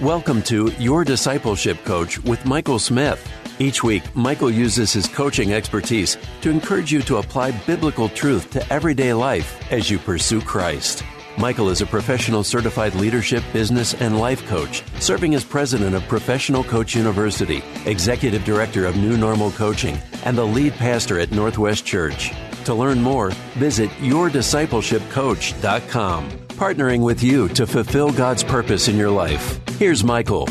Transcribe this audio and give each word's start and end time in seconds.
Welcome 0.00 0.42
to 0.42 0.70
Your 0.78 1.02
Discipleship 1.02 1.84
Coach 1.84 2.22
with 2.22 2.46
Michael 2.46 2.78
Smith. 2.78 3.28
Each 3.58 3.82
week, 3.82 4.04
Michael 4.14 4.48
uses 4.48 4.92
his 4.92 5.08
coaching 5.08 5.52
expertise 5.52 6.16
to 6.40 6.50
encourage 6.50 6.92
you 6.92 7.02
to 7.02 7.16
apply 7.16 7.50
biblical 7.66 8.08
truth 8.08 8.48
to 8.50 8.72
everyday 8.72 9.12
life 9.12 9.60
as 9.72 9.90
you 9.90 9.98
pursue 9.98 10.40
Christ. 10.40 11.02
Michael 11.36 11.68
is 11.68 11.80
a 11.80 11.86
professional 11.86 12.44
certified 12.44 12.94
leadership, 12.94 13.42
business, 13.52 13.94
and 13.94 14.20
life 14.20 14.46
coach, 14.46 14.84
serving 15.00 15.34
as 15.34 15.42
president 15.42 15.96
of 15.96 16.06
Professional 16.06 16.62
Coach 16.62 16.94
University, 16.94 17.64
executive 17.84 18.44
director 18.44 18.86
of 18.86 18.96
New 18.96 19.16
Normal 19.16 19.50
Coaching, 19.50 19.98
and 20.24 20.38
the 20.38 20.46
lead 20.46 20.74
pastor 20.74 21.18
at 21.18 21.32
Northwest 21.32 21.84
Church. 21.84 22.32
To 22.66 22.74
learn 22.74 23.02
more, 23.02 23.30
visit 23.56 23.90
yourdiscipleshipcoach.com, 23.98 26.47
partnering 26.58 27.04
with 27.04 27.22
you 27.22 27.48
to 27.50 27.68
fulfill 27.68 28.10
God's 28.10 28.42
purpose 28.42 28.88
in 28.88 28.96
your 28.96 29.10
life. 29.10 29.60
Here's 29.78 30.02
Michael. 30.02 30.46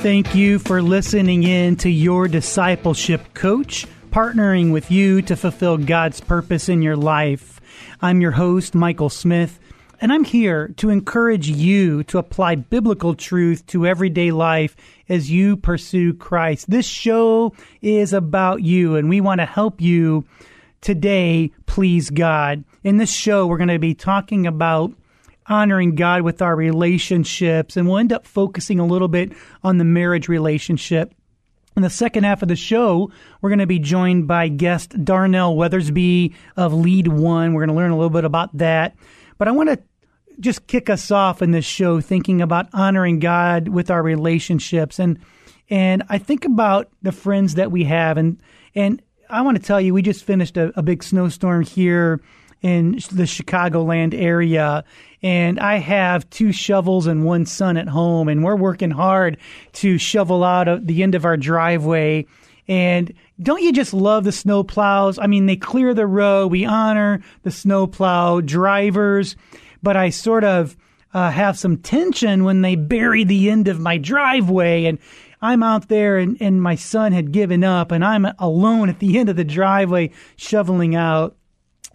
Thank 0.00 0.32
you 0.32 0.60
for 0.60 0.80
listening 0.80 1.42
in 1.42 1.74
to 1.78 1.90
Your 1.90 2.28
Discipleship 2.28 3.34
Coach, 3.34 3.84
partnering 4.10 4.72
with 4.72 4.92
you 4.92 5.22
to 5.22 5.34
fulfill 5.34 5.76
God's 5.76 6.20
purpose 6.20 6.68
in 6.68 6.82
your 6.82 6.94
life. 6.94 7.60
I'm 8.00 8.20
your 8.20 8.30
host, 8.30 8.76
Michael 8.76 9.10
Smith, 9.10 9.58
and 10.00 10.12
I'm 10.12 10.22
here 10.22 10.68
to 10.76 10.90
encourage 10.90 11.48
you 11.48 12.04
to 12.04 12.18
apply 12.18 12.54
biblical 12.54 13.16
truth 13.16 13.66
to 13.66 13.86
everyday 13.86 14.30
life 14.30 14.76
as 15.08 15.32
you 15.32 15.56
pursue 15.56 16.14
Christ. 16.14 16.70
This 16.70 16.86
show 16.86 17.54
is 17.82 18.12
about 18.12 18.62
you, 18.62 18.94
and 18.94 19.08
we 19.08 19.20
want 19.20 19.40
to 19.40 19.46
help 19.46 19.80
you 19.80 20.24
today 20.80 21.52
please 21.66 22.10
God. 22.10 22.64
In 22.82 22.96
this 22.96 23.12
show, 23.12 23.46
we're 23.46 23.58
going 23.58 23.68
to 23.68 23.78
be 23.78 23.94
talking 23.94 24.46
about 24.46 24.92
honoring 25.46 25.94
God 25.94 26.22
with 26.22 26.42
our 26.42 26.54
relationships, 26.54 27.76
and 27.76 27.86
we'll 27.86 27.98
end 27.98 28.12
up 28.12 28.26
focusing 28.26 28.78
a 28.78 28.86
little 28.86 29.08
bit 29.08 29.32
on 29.62 29.78
the 29.78 29.84
marriage 29.84 30.28
relationship. 30.28 31.14
In 31.76 31.82
the 31.82 31.90
second 31.90 32.24
half 32.24 32.42
of 32.42 32.48
the 32.48 32.56
show, 32.56 33.12
we're 33.40 33.50
going 33.50 33.60
to 33.60 33.66
be 33.66 33.78
joined 33.78 34.26
by 34.26 34.48
guest 34.48 35.04
Darnell 35.04 35.54
Weathersby 35.54 36.34
of 36.56 36.74
Lead 36.74 37.06
One. 37.06 37.54
We're 37.54 37.66
going 37.66 37.76
to 37.76 37.80
learn 37.80 37.92
a 37.92 37.96
little 37.96 38.10
bit 38.10 38.24
about 38.24 38.56
that. 38.58 38.96
But 39.38 39.46
I 39.46 39.52
want 39.52 39.68
to 39.68 39.78
just 40.40 40.66
kick 40.66 40.90
us 40.90 41.10
off 41.10 41.42
in 41.42 41.52
this 41.52 41.64
show 41.64 42.00
thinking 42.00 42.40
about 42.40 42.68
honoring 42.72 43.20
God 43.20 43.68
with 43.68 43.90
our 43.90 44.02
relationships. 44.02 44.98
And 44.98 45.18
and 45.70 46.02
I 46.08 46.18
think 46.18 46.44
about 46.44 46.90
the 47.02 47.12
friends 47.12 47.54
that 47.54 47.70
we 47.70 47.84
have 47.84 48.16
and 48.16 48.40
and 48.74 49.02
I 49.30 49.42
want 49.42 49.56
to 49.56 49.62
tell 49.62 49.80
you, 49.80 49.92
we 49.92 50.02
just 50.02 50.24
finished 50.24 50.56
a, 50.56 50.72
a 50.78 50.82
big 50.82 51.02
snowstorm 51.02 51.62
here 51.62 52.20
in 52.62 52.92
the 52.92 53.24
Chicagoland 53.24 54.14
area. 54.14 54.84
And 55.22 55.60
I 55.60 55.76
have 55.76 56.28
two 56.30 56.52
shovels 56.52 57.06
and 57.06 57.24
one 57.24 57.46
son 57.46 57.76
at 57.76 57.88
home, 57.88 58.28
and 58.28 58.42
we're 58.42 58.56
working 58.56 58.90
hard 58.90 59.36
to 59.74 59.98
shovel 59.98 60.44
out 60.44 60.86
the 60.86 61.02
end 61.02 61.14
of 61.14 61.24
our 61.24 61.36
driveway. 61.36 62.26
And 62.68 63.12
don't 63.42 63.62
you 63.62 63.72
just 63.72 63.94
love 63.94 64.24
the 64.24 64.32
snow 64.32 64.62
plows? 64.62 65.18
I 65.18 65.26
mean, 65.26 65.46
they 65.46 65.56
clear 65.56 65.94
the 65.94 66.06
road. 66.06 66.48
We 66.48 66.64
honor 66.64 67.22
the 67.42 67.50
snow 67.50 67.86
plow 67.86 68.40
drivers, 68.40 69.36
but 69.82 69.96
I 69.96 70.10
sort 70.10 70.44
of 70.44 70.76
uh, 71.14 71.30
have 71.30 71.58
some 71.58 71.78
tension 71.78 72.44
when 72.44 72.62
they 72.62 72.76
bury 72.76 73.24
the 73.24 73.50
end 73.50 73.68
of 73.68 73.80
my 73.80 73.96
driveway. 73.96 74.84
And 74.84 74.98
I'm 75.40 75.62
out 75.62 75.88
there 75.88 76.18
and, 76.18 76.36
and 76.40 76.62
my 76.62 76.74
son 76.74 77.12
had 77.12 77.32
given 77.32 77.62
up 77.64 77.92
and 77.92 78.04
I'm 78.04 78.26
alone 78.38 78.88
at 78.88 78.98
the 78.98 79.18
end 79.18 79.28
of 79.28 79.36
the 79.36 79.44
driveway 79.44 80.10
shoveling 80.36 80.94
out. 80.94 81.36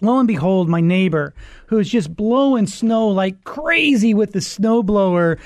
Lo 0.02 0.20
and 0.20 0.28
behold, 0.28 0.68
my 0.70 0.82
neighbor, 0.82 1.34
who's 1.68 1.90
just 1.90 2.16
blowing 2.16 2.68
snow 2.68 3.08
like 3.08 3.44
crazy 3.44 4.14
with 4.14 4.34
the 4.34 4.40
snowblower, 4.40 5.40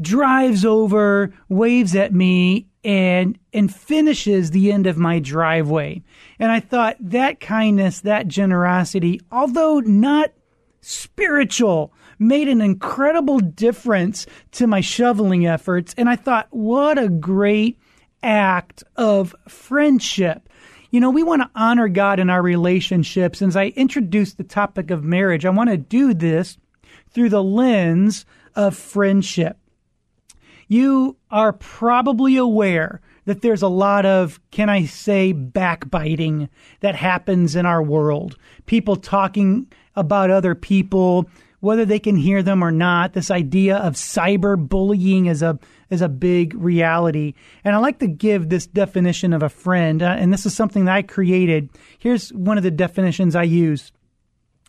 drives 0.00 0.64
over, 0.64 1.32
waves 1.48 1.94
at 1.94 2.12
me, 2.12 2.66
and 2.82 3.38
and 3.52 3.72
finishes 3.72 4.50
the 4.50 4.72
end 4.72 4.86
of 4.86 4.96
my 4.96 5.18
driveway. 5.18 6.02
And 6.38 6.50
I 6.50 6.60
thought 6.60 6.96
that 7.00 7.40
kindness, 7.40 8.00
that 8.00 8.26
generosity, 8.26 9.20
although 9.30 9.80
not 9.80 10.32
spiritual, 10.80 11.92
made 12.20 12.46
an 12.46 12.60
incredible 12.60 13.40
difference 13.40 14.26
to 14.52 14.68
my 14.68 14.80
shoveling 14.80 15.46
efforts. 15.46 15.94
And 15.96 16.08
I 16.08 16.14
thought, 16.14 16.46
what 16.50 16.98
a 16.98 17.08
great 17.08 17.80
act 18.22 18.84
of 18.96 19.34
friendship. 19.48 20.48
You 20.90 21.00
know, 21.00 21.10
we 21.10 21.22
want 21.22 21.42
to 21.42 21.50
honor 21.54 21.88
God 21.88 22.20
in 22.20 22.30
our 22.30 22.42
relationships. 22.42 23.40
And 23.40 23.48
as 23.48 23.56
I 23.56 23.68
introduce 23.68 24.34
the 24.34 24.44
topic 24.44 24.90
of 24.90 25.02
marriage, 25.02 25.46
I 25.46 25.50
want 25.50 25.70
to 25.70 25.76
do 25.76 26.14
this 26.14 26.58
through 27.10 27.30
the 27.30 27.42
lens 27.42 28.26
of 28.54 28.76
friendship. 28.76 29.56
You 30.68 31.16
are 31.30 31.52
probably 31.52 32.36
aware 32.36 33.00
that 33.24 33.42
there's 33.42 33.62
a 33.62 33.68
lot 33.68 34.06
of, 34.06 34.40
can 34.50 34.68
I 34.68 34.84
say, 34.84 35.32
backbiting 35.32 36.48
that 36.80 36.94
happens 36.94 37.56
in 37.56 37.66
our 37.66 37.82
world. 37.82 38.36
People 38.66 38.96
talking 38.96 39.70
about 39.94 40.30
other 40.30 40.54
people, 40.54 41.28
whether 41.60 41.84
they 41.84 41.98
can 41.98 42.16
hear 42.16 42.42
them 42.42 42.64
or 42.64 42.72
not. 42.72 43.12
This 43.12 43.30
idea 43.30 43.76
of 43.76 43.94
cyber 43.94 44.56
bullying 44.56 45.26
is 45.26 45.42
a 45.42 45.58
is 45.90 46.02
a 46.02 46.08
big 46.08 46.54
reality. 46.54 47.34
And 47.64 47.74
I 47.74 47.78
like 47.78 47.98
to 48.00 48.06
give 48.06 48.48
this 48.48 48.66
definition 48.66 49.32
of 49.32 49.42
a 49.42 49.48
friend, 49.48 50.02
uh, 50.02 50.16
and 50.18 50.32
this 50.32 50.46
is 50.46 50.54
something 50.54 50.86
that 50.86 50.96
I 50.96 51.02
created. 51.02 51.68
Here's 51.98 52.30
one 52.30 52.58
of 52.58 52.64
the 52.64 52.70
definitions 52.70 53.36
I 53.36 53.44
use. 53.44 53.92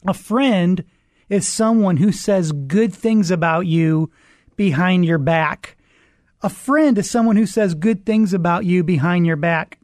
A 0.07 0.13
friend 0.13 0.83
is 1.29 1.47
someone 1.47 1.97
who 1.97 2.11
says 2.11 2.51
good 2.51 2.93
things 2.93 3.31
about 3.31 3.67
you 3.67 4.11
behind 4.55 5.05
your 5.05 5.17
back. 5.17 5.77
A 6.41 6.49
friend 6.49 6.97
is 6.97 7.09
someone 7.09 7.35
who 7.35 7.45
says 7.45 7.75
good 7.75 8.05
things 8.05 8.33
about 8.33 8.65
you 8.65 8.83
behind 8.83 9.27
your 9.27 9.35
back. 9.35 9.79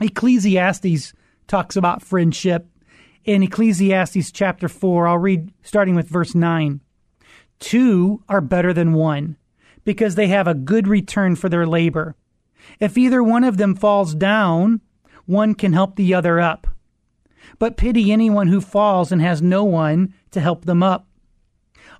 Ecclesiastes 0.00 1.14
talks 1.46 1.76
about 1.76 2.02
friendship 2.02 2.68
in 3.28 3.42
Ecclesiastes 3.42 4.32
chapter 4.32 4.70
4. 4.70 5.06
I'll 5.06 5.18
read 5.18 5.52
starting 5.62 5.94
with 5.94 6.08
verse 6.08 6.34
9. 6.34 6.80
Two 7.58 8.22
are 8.26 8.40
better 8.40 8.72
than 8.72 8.94
one 8.94 9.36
because 9.84 10.14
they 10.14 10.28
have 10.28 10.48
a 10.48 10.54
good 10.54 10.88
return 10.88 11.36
for 11.36 11.50
their 11.50 11.66
labor. 11.66 12.16
If 12.80 12.96
either 12.96 13.22
one 13.22 13.44
of 13.44 13.58
them 13.58 13.74
falls 13.74 14.14
down, 14.14 14.80
one 15.26 15.54
can 15.54 15.74
help 15.74 15.96
the 15.96 16.14
other 16.14 16.40
up. 16.40 16.68
But 17.58 17.76
pity 17.76 18.10
anyone 18.10 18.48
who 18.48 18.62
falls 18.62 19.12
and 19.12 19.20
has 19.20 19.42
no 19.42 19.62
one 19.62 20.14
to 20.30 20.40
help 20.40 20.64
them 20.64 20.82
up. 20.82 21.06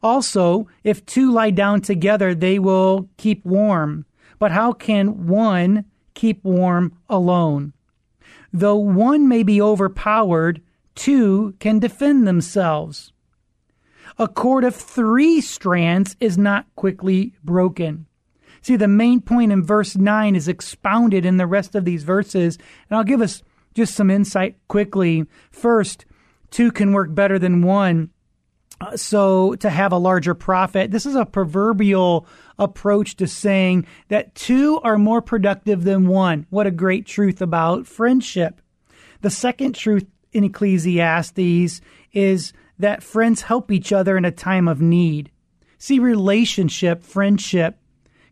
Also, 0.03 0.67
if 0.83 1.05
two 1.05 1.31
lie 1.31 1.51
down 1.51 1.83
together, 1.83 2.35
they 2.35 2.59
will 2.59 3.11
keep 3.19 3.45
warm. 3.45 4.07
But 4.39 4.53
how 4.53 4.73
can 4.73 5.27
one 5.27 5.85
keep 6.15 6.43
warm 6.43 6.97
alone? 7.11 7.75
Though 8.51 8.77
one 8.77 9.29
may 9.29 9.43
be 9.43 9.61
overpowered, 9.61 10.63
two 10.99 11.55
can 11.61 11.79
defend 11.79 12.27
themselves. 12.27 13.13
A 14.19 14.27
cord 14.27 14.65
of 14.65 14.75
three 14.75 15.41
strands 15.41 16.17
is 16.19 16.37
not 16.37 16.67
quickly 16.75 17.35
broken. 17.45 18.07
See, 18.63 18.75
the 18.75 18.89
main 18.89 19.21
point 19.21 19.53
in 19.53 19.63
verse 19.63 19.97
9 19.97 20.35
is 20.35 20.49
expounded 20.49 21.25
in 21.25 21.37
the 21.37 21.47
rest 21.47 21.77
of 21.77 21.85
these 21.85 22.03
verses, 22.03 22.59
and 22.91 22.99
I'll 22.99 23.05
give 23.05 23.21
us 23.21 23.43
just 23.75 23.95
some 23.95 24.11
insight 24.11 24.57
quickly. 24.67 25.25
First, 25.53 26.05
two 26.51 26.73
can 26.73 26.93
work 26.93 27.15
better 27.15 27.39
than 27.39 27.63
one. 27.63 28.11
Uh, 28.81 28.97
so, 28.97 29.55
to 29.57 29.71
have 29.71 29.93
a 29.93 29.99
larger 29.99 30.35
profit, 30.35 30.91
this 30.91 31.07
is 31.07 31.15
a 31.15 31.25
proverbial 31.25 32.27
approach 32.59 33.17
to 33.17 33.27
saying 33.27 33.87
that 34.09 34.35
two 34.35 34.81
are 34.81 34.99
more 34.99 35.23
productive 35.23 35.85
than 35.85 36.09
one. 36.09 36.47
What 36.51 36.67
a 36.67 36.73
great 36.73 37.07
truth 37.07 37.41
about 37.41 37.87
friendship. 37.87 38.61
The 39.21 39.31
second 39.31 39.75
truth 39.75 40.07
in 40.33 40.45
Ecclesiastes 40.45 41.81
is 42.13 42.53
that 42.79 43.03
friends 43.03 43.43
help 43.43 43.71
each 43.71 43.93
other 43.93 44.17
in 44.17 44.25
a 44.25 44.31
time 44.31 44.69
of 44.69 44.81
need. 44.81 45.31
See, 45.79 45.99
relationship, 45.99 47.03
friendship 47.03 47.79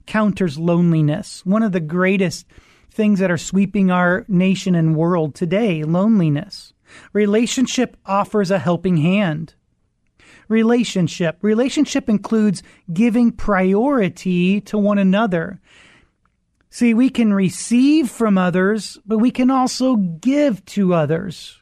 counters 0.06 0.58
loneliness. 0.58 1.44
One 1.44 1.62
of 1.62 1.72
the 1.72 1.80
greatest 1.80 2.46
things 2.90 3.18
that 3.18 3.30
are 3.30 3.38
sweeping 3.38 3.90
our 3.90 4.24
nation 4.28 4.74
and 4.74 4.96
world 4.96 5.34
today 5.34 5.82
loneliness. 5.82 6.72
Relationship 7.12 7.96
offers 8.06 8.50
a 8.50 8.58
helping 8.58 8.96
hand. 8.96 9.54
Relationship. 10.48 11.38
Relationship 11.42 12.08
includes 12.08 12.62
giving 12.92 13.32
priority 13.32 14.60
to 14.62 14.78
one 14.78 14.98
another. 14.98 15.60
See, 16.70 16.94
we 16.94 17.10
can 17.10 17.32
receive 17.32 18.10
from 18.10 18.38
others, 18.38 18.98
but 19.06 19.18
we 19.18 19.30
can 19.30 19.50
also 19.50 19.96
give 19.96 20.64
to 20.66 20.94
others. 20.94 21.58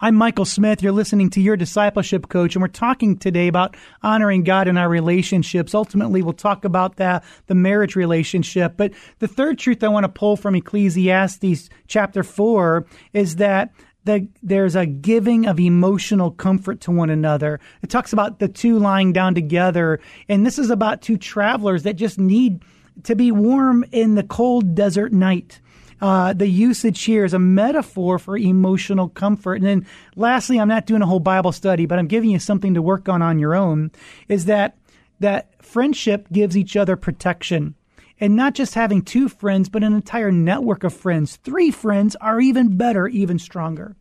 I'm 0.00 0.14
Michael 0.14 0.44
Smith. 0.44 0.82
You're 0.82 0.92
listening 0.92 1.30
to 1.30 1.40
Your 1.40 1.56
Discipleship 1.56 2.28
Coach, 2.28 2.54
and 2.54 2.62
we're 2.62 2.68
talking 2.68 3.16
today 3.16 3.48
about 3.48 3.76
honoring 4.02 4.44
God 4.44 4.68
in 4.68 4.76
our 4.76 4.88
relationships. 4.88 5.74
Ultimately, 5.74 6.22
we'll 6.22 6.32
talk 6.32 6.64
about 6.64 6.96
that, 6.96 7.24
the 7.46 7.54
marriage 7.54 7.96
relationship. 7.96 8.76
But 8.76 8.92
the 9.18 9.28
third 9.28 9.58
truth 9.58 9.82
I 9.82 9.88
want 9.88 10.04
to 10.04 10.08
pull 10.08 10.36
from 10.36 10.54
Ecclesiastes 10.54 11.70
chapter 11.86 12.22
4 12.22 12.86
is 13.12 13.36
that 13.36 13.72
the, 14.04 14.28
there's 14.42 14.76
a 14.76 14.86
giving 14.86 15.46
of 15.46 15.58
emotional 15.58 16.30
comfort 16.30 16.80
to 16.82 16.90
one 16.90 17.10
another. 17.10 17.60
It 17.82 17.90
talks 17.90 18.12
about 18.12 18.38
the 18.38 18.48
two 18.48 18.78
lying 18.78 19.12
down 19.12 19.34
together. 19.34 20.00
And 20.28 20.44
this 20.44 20.58
is 20.58 20.70
about 20.70 21.02
two 21.02 21.16
travelers 21.16 21.84
that 21.84 21.94
just 21.94 22.18
need 22.18 22.62
to 23.04 23.16
be 23.16 23.32
warm 23.32 23.84
in 23.92 24.14
the 24.14 24.22
cold 24.22 24.74
desert 24.74 25.12
night. 25.12 25.60
Uh, 26.00 26.32
the 26.32 26.48
usage 26.48 27.04
here 27.04 27.24
is 27.24 27.34
a 27.34 27.38
metaphor 27.38 28.18
for 28.18 28.36
emotional 28.36 29.08
comfort. 29.08 29.54
And 29.54 29.66
then 29.66 29.86
lastly, 30.16 30.58
I'm 30.58 30.68
not 30.68 30.86
doing 30.86 31.02
a 31.02 31.06
whole 31.06 31.20
Bible 31.20 31.52
study, 31.52 31.86
but 31.86 31.98
I'm 31.98 32.08
giving 32.08 32.30
you 32.30 32.38
something 32.38 32.74
to 32.74 32.82
work 32.82 33.08
on 33.08 33.22
on 33.22 33.38
your 33.38 33.54
own 33.54 33.90
is 34.28 34.46
that, 34.46 34.76
that 35.20 35.64
friendship 35.64 36.28
gives 36.32 36.56
each 36.56 36.76
other 36.76 36.96
protection 36.96 37.74
and 38.20 38.36
not 38.36 38.54
just 38.54 38.74
having 38.74 39.02
two 39.02 39.28
friends, 39.28 39.68
but 39.68 39.82
an 39.82 39.92
entire 39.92 40.30
network 40.30 40.84
of 40.84 40.94
friends. 40.94 41.36
Three 41.36 41.70
friends 41.70 42.16
are 42.16 42.40
even 42.40 42.76
better, 42.76 43.08
even 43.08 43.38
stronger. 43.38 43.96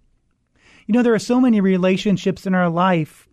You 0.86 0.94
know, 0.94 1.04
there 1.04 1.14
are 1.14 1.20
so 1.20 1.40
many 1.40 1.62
relationships 1.62 2.46
in 2.46 2.54
our 2.54 2.70
life. 2.70 3.28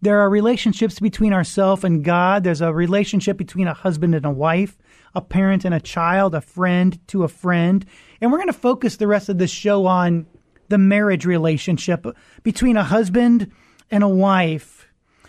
There 0.00 0.20
are 0.20 0.30
relationships 0.30 1.00
between 1.00 1.32
ourselves 1.32 1.82
and 1.82 2.04
God. 2.04 2.44
There's 2.44 2.60
a 2.60 2.72
relationship 2.72 3.36
between 3.36 3.66
a 3.66 3.74
husband 3.74 4.14
and 4.14 4.24
a 4.24 4.30
wife, 4.30 4.78
a 5.18 5.22
parent 5.22 5.64
and 5.64 5.74
a 5.74 5.80
child, 5.80 6.34
a 6.34 6.40
friend 6.40 6.98
to 7.08 7.24
a 7.24 7.28
friend. 7.28 7.84
And 8.20 8.32
we're 8.32 8.38
going 8.38 8.48
to 8.48 8.54
focus 8.54 8.96
the 8.96 9.06
rest 9.06 9.28
of 9.28 9.38
this 9.38 9.50
show 9.50 9.86
on 9.86 10.26
the 10.68 10.78
marriage 10.78 11.26
relationship 11.26 12.06
between 12.42 12.76
a 12.76 12.84
husband 12.84 13.52
and 13.90 14.02
a 14.02 14.08
wife. 14.08 14.86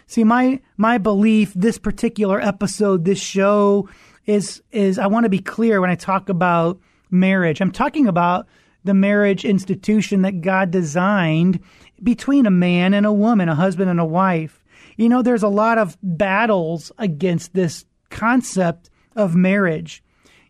See, 0.08 0.24
my, 0.24 0.62
my 0.78 0.98
belief, 0.98 1.54
this 1.54 1.78
particular 1.78 2.40
episode, 2.40 3.06
this 3.06 3.20
show, 3.20 3.90
is 4.26 4.62
is 4.72 5.00
I 5.00 5.08
want 5.08 5.24
to 5.26 5.30
be 5.30 5.40
clear 5.40 5.82
when 5.82 5.90
I 5.90 5.96
talk 5.96 6.30
about 6.30 6.80
marriage. 7.10 7.62
I'm 7.62 7.72
talking 7.72 8.08
about 8.08 8.48
the 8.84 8.94
marriage 8.94 9.44
institution 9.44 10.22
that 10.22 10.42
God 10.42 10.72
designed 10.72 11.60
between 12.02 12.46
a 12.46 12.52
man 12.52 12.94
and 12.94 13.06
a 13.06 13.14
woman, 13.14 13.50
a 13.50 13.56
husband 13.56 13.90
and 13.90 14.00
a 14.00 14.06
wife. 14.06 14.64
You 14.98 15.10
know, 15.10 15.22
there's 15.22 15.44
a 15.44 15.48
lot 15.48 15.78
of 15.78 15.98
battles 16.04 16.92
against 16.98 17.54
this 17.54 17.86
concept 18.10 18.90
of 19.20 19.36
marriage. 19.36 20.04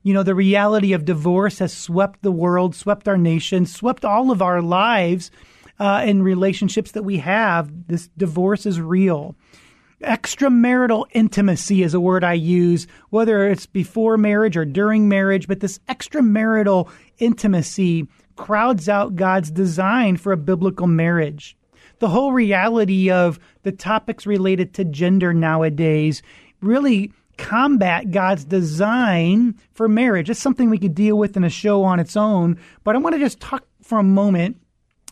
You 0.04 0.13
know, 0.13 0.24
the 0.24 0.36
reality 0.36 0.94
of 0.94 1.06
divorce 1.06 1.60
has 1.60 1.74
swept 1.74 2.21
the 2.21 2.31
world, 2.31 2.75
swept 2.75 3.07
our 3.07 3.18
nation, 3.18 3.66
swept 3.66 4.06
all 4.06 4.31
of 4.31 4.42
our 4.42 4.62
lives 4.62 5.30
uh, 5.80 6.01
and 6.04 6.24
relationships 6.24 6.92
that 6.92 7.04
we 7.04 7.18
have. 7.18 7.88
This 7.88 8.10
divorce 8.18 8.66
is 8.66 8.80
real 8.80 9.36
extramarital 10.01 11.06
intimacy 11.12 11.83
is 11.83 11.94
a 11.94 12.00
word 12.00 12.24
I 12.24 12.33
use, 12.33 12.88
whether 13.10 13.50
it's 13.50 13.66
before 13.66 14.18
marriage 14.18 14.56
or 14.56 14.66
during 14.66 15.10
marriage, 15.10 15.48
but 15.48 15.60
this 15.60 15.80
extramarital 15.89 16.89
intimacy 17.18 18.07
crowds 18.36 18.88
out 18.88 19.15
God's 19.15 19.51
design 19.51 20.18
for 20.18 20.31
a 20.31 20.38
biblical 20.38 20.88
marriage. 20.88 21.57
The 22.00 22.07
whole 22.07 22.31
reality 22.31 23.12
of 23.12 23.39
the 23.63 23.74
topics 23.74 24.25
related 24.25 24.74
to 24.75 24.86
gender 24.86 25.33
nowadays 25.33 26.22
really 26.62 27.12
combat 27.39 28.12
God's 28.12 28.45
design 28.45 29.56
for 29.71 29.88
marriage. 29.88 30.30
It's 30.30 30.39
something 30.39 30.69
we 30.69 30.77
could 30.77 30.94
deal 30.94 31.18
with 31.18 31.38
in 31.38 31.44
a 31.44 31.50
show 31.50 31.83
on 31.83 32.00
its 32.00 32.15
own, 32.15 32.59
but 32.83 32.95
I 32.95 33.00
want 33.00 33.15
to 33.15 33.19
just 33.19 33.39
talk 33.39 33.65
for 33.81 33.97
a 33.97 34.03
moment 34.03 34.57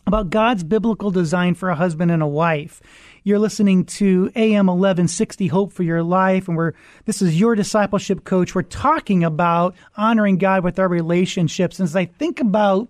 about 0.06 0.30
God's 0.30 0.62
biblical 0.62 1.10
design 1.10 1.54
for 1.54 1.68
a 1.70 1.74
husband 1.74 2.10
and 2.10 2.22
a 2.22 2.26
wife. 2.26 2.80
You're 3.24 3.38
listening 3.38 3.84
to 3.86 4.30
AM 4.36 4.66
1160 4.66 5.48
Hope 5.48 5.72
for 5.72 5.82
Your 5.82 6.02
Life 6.02 6.48
and 6.48 6.56
we're 6.56 6.72
this 7.04 7.20
is 7.20 7.38
your 7.38 7.54
discipleship 7.54 8.24
coach. 8.24 8.54
We're 8.54 8.62
talking 8.62 9.24
about 9.24 9.74
honoring 9.96 10.38
God 10.38 10.64
with 10.64 10.78
our 10.78 10.88
relationships. 10.88 11.78
And 11.78 11.86
as 11.86 11.96
I 11.96 12.06
think 12.06 12.40
about 12.40 12.88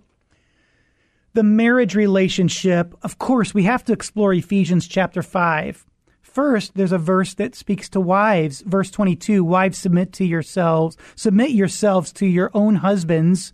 the 1.33 1.43
marriage 1.43 1.95
relationship, 1.95 2.95
of 3.03 3.19
course, 3.19 3.53
we 3.53 3.63
have 3.63 3.83
to 3.85 3.93
explore 3.93 4.33
Ephesians 4.33 4.87
chapter 4.87 5.21
5. 5.21 5.88
First, 6.29 6.75
there's 6.75 6.91
a 6.91 6.99
verse 6.99 7.33
that 7.35 7.55
speaks 7.55 7.89
to 7.89 7.99
wives. 7.99 8.61
Verse 8.61 8.91
22, 8.91 9.43
wives 9.43 9.79
submit 9.79 10.13
to 10.13 10.25
yourselves, 10.25 10.95
submit 11.15 11.51
yourselves 11.51 12.11
to 12.13 12.27
your 12.27 12.51
own 12.53 12.75
husbands 12.75 13.51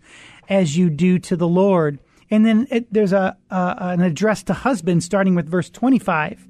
as 0.48 0.76
you 0.76 0.90
do 0.90 1.18
to 1.20 1.36
the 1.36 1.48
Lord. 1.48 1.98
And 2.30 2.44
then 2.44 2.66
it, 2.70 2.92
there's 2.92 3.14
a, 3.14 3.36
an 3.50 4.02
address 4.02 4.42
to 4.44 4.52
husbands 4.52 5.06
starting 5.06 5.34
with 5.34 5.48
verse 5.48 5.70
25. 5.70 6.46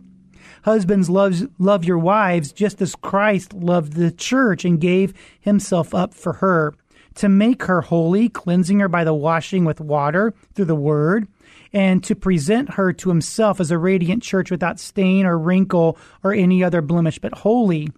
Husbands, 0.65 1.09
loves, 1.09 1.45
love 1.61 1.85
your 1.85 1.99
wives 1.99 2.51
just 2.51 2.83
as 2.83 2.97
Christ 2.97 3.53
loved 3.55 3.93
the 3.93 4.11
church 4.11 4.65
and 4.65 4.81
gave 4.81 5.15
himself 5.41 5.95
up 5.95 6.13
for 6.13 6.35
her 6.35 6.75
to 7.17 7.29
make 7.29 7.63
her 7.65 7.83
holy, 7.83 8.29
cleansing 8.29 8.81
her 8.81 8.89
by 8.89 9.05
the 9.05 9.15
washing 9.15 9.65
with 9.65 9.81
water 9.81 10.35
through 10.55 10.65
the 10.65 10.75
word, 10.75 11.29
and 11.77 12.03
to 12.03 12.17
present 12.17 12.71
her 12.71 12.91
to 12.91 13.11
himself 13.11 13.61
as 13.61 13.71
a 13.71 13.77
radiant 13.77 14.23
church 14.23 14.51
without 14.51 14.81
stain 14.81 15.27
or 15.27 15.39
wrinkle 15.39 15.99
or 16.25 16.33
any 16.33 16.65
other 16.65 16.81
blemish, 16.81 17.19
but 17.19 17.35
holy 17.35 17.93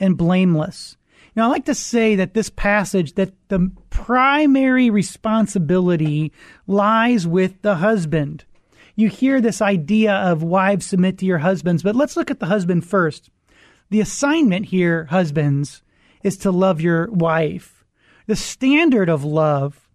and 0.00 0.16
blameless. 0.16 0.96
Now, 1.36 1.44
I 1.44 1.48
like 1.48 1.66
to 1.66 1.74
say 1.74 2.16
that 2.16 2.32
this 2.32 2.48
passage, 2.48 3.16
that 3.16 3.34
the 3.48 3.70
primary 3.90 4.88
responsibility 4.88 6.32
lies 6.66 7.26
with 7.26 7.60
the 7.60 7.74
husband. 7.74 8.46
You 8.96 9.10
hear 9.10 9.42
this 9.42 9.60
idea 9.60 10.14
of 10.14 10.42
wives 10.42 10.86
submit 10.86 11.18
to 11.18 11.26
your 11.26 11.38
husbands, 11.38 11.82
but 11.82 11.94
let's 11.94 12.16
look 12.16 12.30
at 12.30 12.40
the 12.40 12.46
husband 12.46 12.86
first. 12.86 13.28
The 13.90 14.00
assignment 14.00 14.64
here, 14.64 15.04
husbands, 15.04 15.82
is 16.22 16.38
to 16.38 16.50
love 16.50 16.80
your 16.80 17.10
wife. 17.10 17.84
The 18.26 18.36
standard 18.36 19.10
of 19.10 19.22
love 19.22 19.89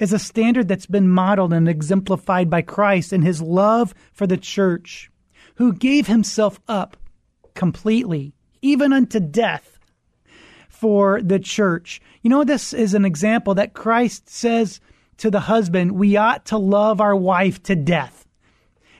is 0.00 0.12
a 0.12 0.18
standard 0.18 0.66
that's 0.66 0.86
been 0.86 1.08
modeled 1.08 1.52
and 1.52 1.68
exemplified 1.68 2.50
by 2.50 2.62
Christ 2.62 3.12
in 3.12 3.22
his 3.22 3.40
love 3.40 3.94
for 4.12 4.26
the 4.26 4.38
church, 4.38 5.10
who 5.56 5.72
gave 5.72 6.06
himself 6.08 6.58
up 6.66 6.96
completely, 7.54 8.32
even 8.62 8.92
unto 8.92 9.20
death, 9.20 9.78
for 10.68 11.20
the 11.22 11.38
church. 11.38 12.00
You 12.22 12.30
know, 12.30 12.42
this 12.42 12.72
is 12.72 12.94
an 12.94 13.04
example 13.04 13.54
that 13.54 13.74
Christ 13.74 14.28
says 14.30 14.80
to 15.18 15.30
the 15.30 15.40
husband, 15.40 15.92
we 15.92 16.16
ought 16.16 16.46
to 16.46 16.56
love 16.56 17.00
our 17.00 17.14
wife 17.14 17.62
to 17.64 17.76
death. 17.76 18.26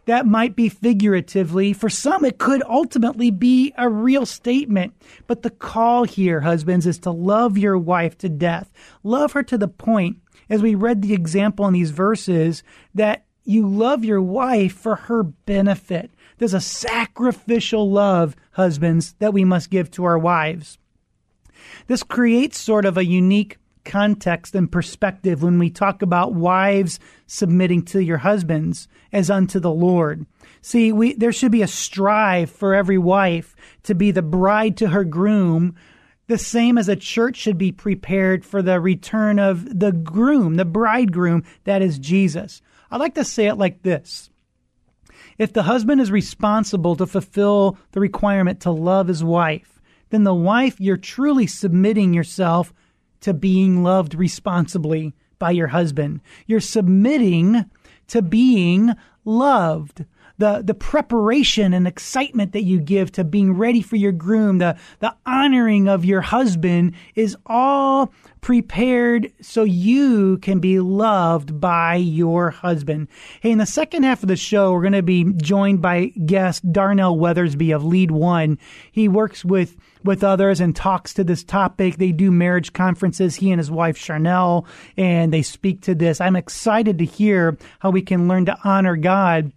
That 0.06 0.26
might 0.26 0.56
be 0.56 0.68
figuratively. 0.68 1.72
For 1.72 1.88
some, 1.88 2.24
it 2.24 2.38
could 2.38 2.62
ultimately 2.68 3.30
be 3.30 3.72
a 3.76 3.88
real 3.88 4.26
statement. 4.26 4.94
But 5.26 5.42
the 5.42 5.50
call 5.50 6.04
here, 6.04 6.40
husbands, 6.40 6.86
is 6.86 6.98
to 7.00 7.10
love 7.10 7.58
your 7.58 7.78
wife 7.78 8.16
to 8.18 8.28
death. 8.28 8.72
Love 9.02 9.32
her 9.32 9.42
to 9.44 9.58
the 9.58 9.68
point, 9.68 10.18
as 10.48 10.62
we 10.62 10.74
read 10.74 11.02
the 11.02 11.14
example 11.14 11.66
in 11.66 11.74
these 11.74 11.90
verses, 11.90 12.62
that 12.94 13.24
you 13.44 13.66
love 13.66 14.04
your 14.04 14.22
wife 14.22 14.72
for 14.72 14.96
her 14.96 15.22
benefit. 15.22 16.10
There's 16.38 16.54
a 16.54 16.60
sacrificial 16.60 17.90
love, 17.90 18.36
husbands, 18.52 19.14
that 19.18 19.32
we 19.32 19.44
must 19.44 19.70
give 19.70 19.90
to 19.92 20.04
our 20.04 20.18
wives. 20.18 20.78
This 21.86 22.02
creates 22.02 22.58
sort 22.58 22.84
of 22.84 22.96
a 22.96 23.04
unique 23.04 23.58
context 23.84 24.54
and 24.54 24.70
perspective 24.70 25.42
when 25.42 25.58
we 25.58 25.70
talk 25.70 26.02
about 26.02 26.34
wives 26.34 26.98
submitting 27.26 27.82
to 27.86 28.02
your 28.02 28.18
husbands 28.18 28.88
as 29.12 29.30
unto 29.30 29.58
the 29.60 29.72
Lord. 29.72 30.26
See, 30.62 30.92
we, 30.92 31.14
there 31.14 31.32
should 31.32 31.52
be 31.52 31.62
a 31.62 31.68
strive 31.68 32.50
for 32.50 32.74
every 32.74 32.98
wife 32.98 33.56
to 33.84 33.94
be 33.94 34.10
the 34.10 34.22
bride 34.22 34.76
to 34.78 34.88
her 34.88 35.04
groom, 35.04 35.74
the 36.26 36.38
same 36.38 36.78
as 36.78 36.88
a 36.88 36.94
church 36.94 37.36
should 37.36 37.58
be 37.58 37.72
prepared 37.72 38.44
for 38.44 38.62
the 38.62 38.78
return 38.78 39.38
of 39.38 39.80
the 39.80 39.90
groom, 39.90 40.54
the 40.54 40.64
bridegroom, 40.64 41.42
that 41.64 41.82
is 41.82 41.98
Jesus. 41.98 42.62
I 42.90 42.98
like 42.98 43.14
to 43.16 43.24
say 43.24 43.46
it 43.46 43.56
like 43.56 43.82
this. 43.82 44.30
If 45.38 45.52
the 45.52 45.64
husband 45.64 46.00
is 46.00 46.12
responsible 46.12 46.96
to 46.96 47.06
fulfill 47.06 47.78
the 47.92 48.00
requirement 48.00 48.60
to 48.60 48.70
love 48.70 49.08
his 49.08 49.24
wife, 49.24 49.80
then 50.10 50.24
the 50.24 50.34
wife, 50.34 50.80
you're 50.80 50.96
truly 50.96 51.46
submitting 51.46 52.12
yourself 52.12 52.72
to 53.20 53.34
being 53.34 53.82
loved 53.82 54.14
responsibly 54.14 55.14
by 55.38 55.50
your 55.50 55.68
husband. 55.68 56.20
You're 56.46 56.60
submitting 56.60 57.64
to 58.08 58.22
being 58.22 58.94
loved. 59.24 60.04
The, 60.40 60.62
the 60.64 60.72
preparation 60.72 61.74
and 61.74 61.86
excitement 61.86 62.52
that 62.52 62.62
you 62.62 62.80
give 62.80 63.12
to 63.12 63.24
being 63.24 63.52
ready 63.52 63.82
for 63.82 63.96
your 63.96 64.10
groom, 64.10 64.56
the, 64.56 64.74
the 65.00 65.14
honoring 65.26 65.86
of 65.86 66.02
your 66.02 66.22
husband 66.22 66.94
is 67.14 67.36
all 67.44 68.10
prepared 68.40 69.30
so 69.42 69.64
you 69.64 70.38
can 70.38 70.58
be 70.58 70.80
loved 70.80 71.60
by 71.60 71.96
your 71.96 72.48
husband. 72.48 73.08
Hey, 73.42 73.50
in 73.50 73.58
the 73.58 73.66
second 73.66 74.04
half 74.04 74.22
of 74.22 74.28
the 74.28 74.36
show, 74.36 74.72
we're 74.72 74.80
going 74.80 74.94
to 74.94 75.02
be 75.02 75.24
joined 75.34 75.82
by 75.82 76.06
guest 76.24 76.72
Darnell 76.72 77.16
Weathersby 77.16 77.76
of 77.76 77.84
Lead 77.84 78.10
One. 78.10 78.58
He 78.90 79.08
works 79.08 79.44
with 79.44 79.76
with 80.02 80.24
others 80.24 80.60
and 80.60 80.74
talks 80.74 81.12
to 81.12 81.22
this 81.22 81.44
topic. 81.44 81.98
They 81.98 82.12
do 82.12 82.30
marriage 82.30 82.72
conferences, 82.72 83.36
he 83.36 83.50
and 83.50 83.58
his 83.58 83.70
wife 83.70 83.98
Charnel, 83.98 84.66
and 84.96 85.30
they 85.32 85.42
speak 85.42 85.82
to 85.82 85.94
this. 85.94 86.22
I'm 86.22 86.36
excited 86.36 86.96
to 86.96 87.04
hear 87.04 87.58
how 87.80 87.90
we 87.90 88.00
can 88.00 88.26
learn 88.26 88.46
to 88.46 88.56
honor 88.64 88.96
God 88.96 89.52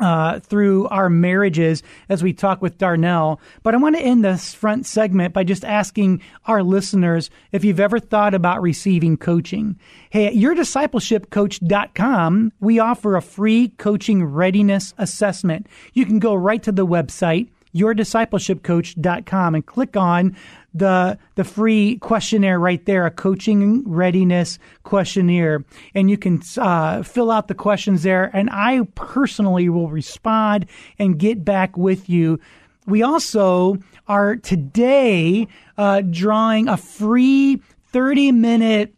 uh, 0.00 0.40
through 0.40 0.88
our 0.88 1.08
marriages 1.08 1.84
as 2.08 2.20
we 2.22 2.32
talk 2.32 2.62
with 2.62 2.78
Darnell. 2.78 3.40
But 3.62 3.74
I 3.74 3.78
want 3.78 3.96
to 3.96 4.02
end 4.02 4.24
this 4.24 4.54
front 4.54 4.86
segment 4.86 5.34
by 5.34 5.42
just 5.44 5.64
asking 5.64 6.22
our 6.46 6.62
listeners 6.62 7.30
if 7.52 7.64
you've 7.64 7.80
ever 7.80 7.98
thought 7.98 8.34
about 8.34 8.62
receiving 8.62 9.16
coaching. 9.16 9.78
Hey, 10.10 10.26
at 10.26 10.34
yourdiscipleshipcoach.com, 10.34 12.52
we 12.60 12.78
offer 12.78 13.16
a 13.16 13.22
free 13.22 13.68
coaching 13.68 14.24
readiness 14.24 14.94
assessment. 14.98 15.66
You 15.94 16.04
can 16.06 16.18
go 16.18 16.34
right 16.34 16.62
to 16.62 16.72
the 16.72 16.86
website 16.86 17.48
yourdiscipleshipcoach.com 17.74 19.54
and 19.54 19.66
click 19.66 19.96
on 19.96 20.36
the 20.78 21.18
the 21.34 21.44
free 21.44 21.98
questionnaire 21.98 22.58
right 22.58 22.84
there, 22.86 23.06
a 23.06 23.10
coaching 23.10 23.82
readiness 23.86 24.58
questionnaire, 24.82 25.64
and 25.94 26.10
you 26.10 26.18
can 26.18 26.42
uh, 26.56 27.02
fill 27.02 27.30
out 27.30 27.48
the 27.48 27.54
questions 27.54 28.02
there. 28.02 28.30
And 28.32 28.50
I 28.50 28.82
personally 28.94 29.68
will 29.68 29.90
respond 29.90 30.66
and 30.98 31.18
get 31.18 31.44
back 31.44 31.76
with 31.76 32.08
you. 32.08 32.38
We 32.86 33.02
also 33.02 33.78
are 34.06 34.36
today 34.36 35.48
uh, 35.76 36.02
drawing 36.02 36.68
a 36.68 36.76
free 36.76 37.60
thirty 37.92 38.32
minute 38.32 38.94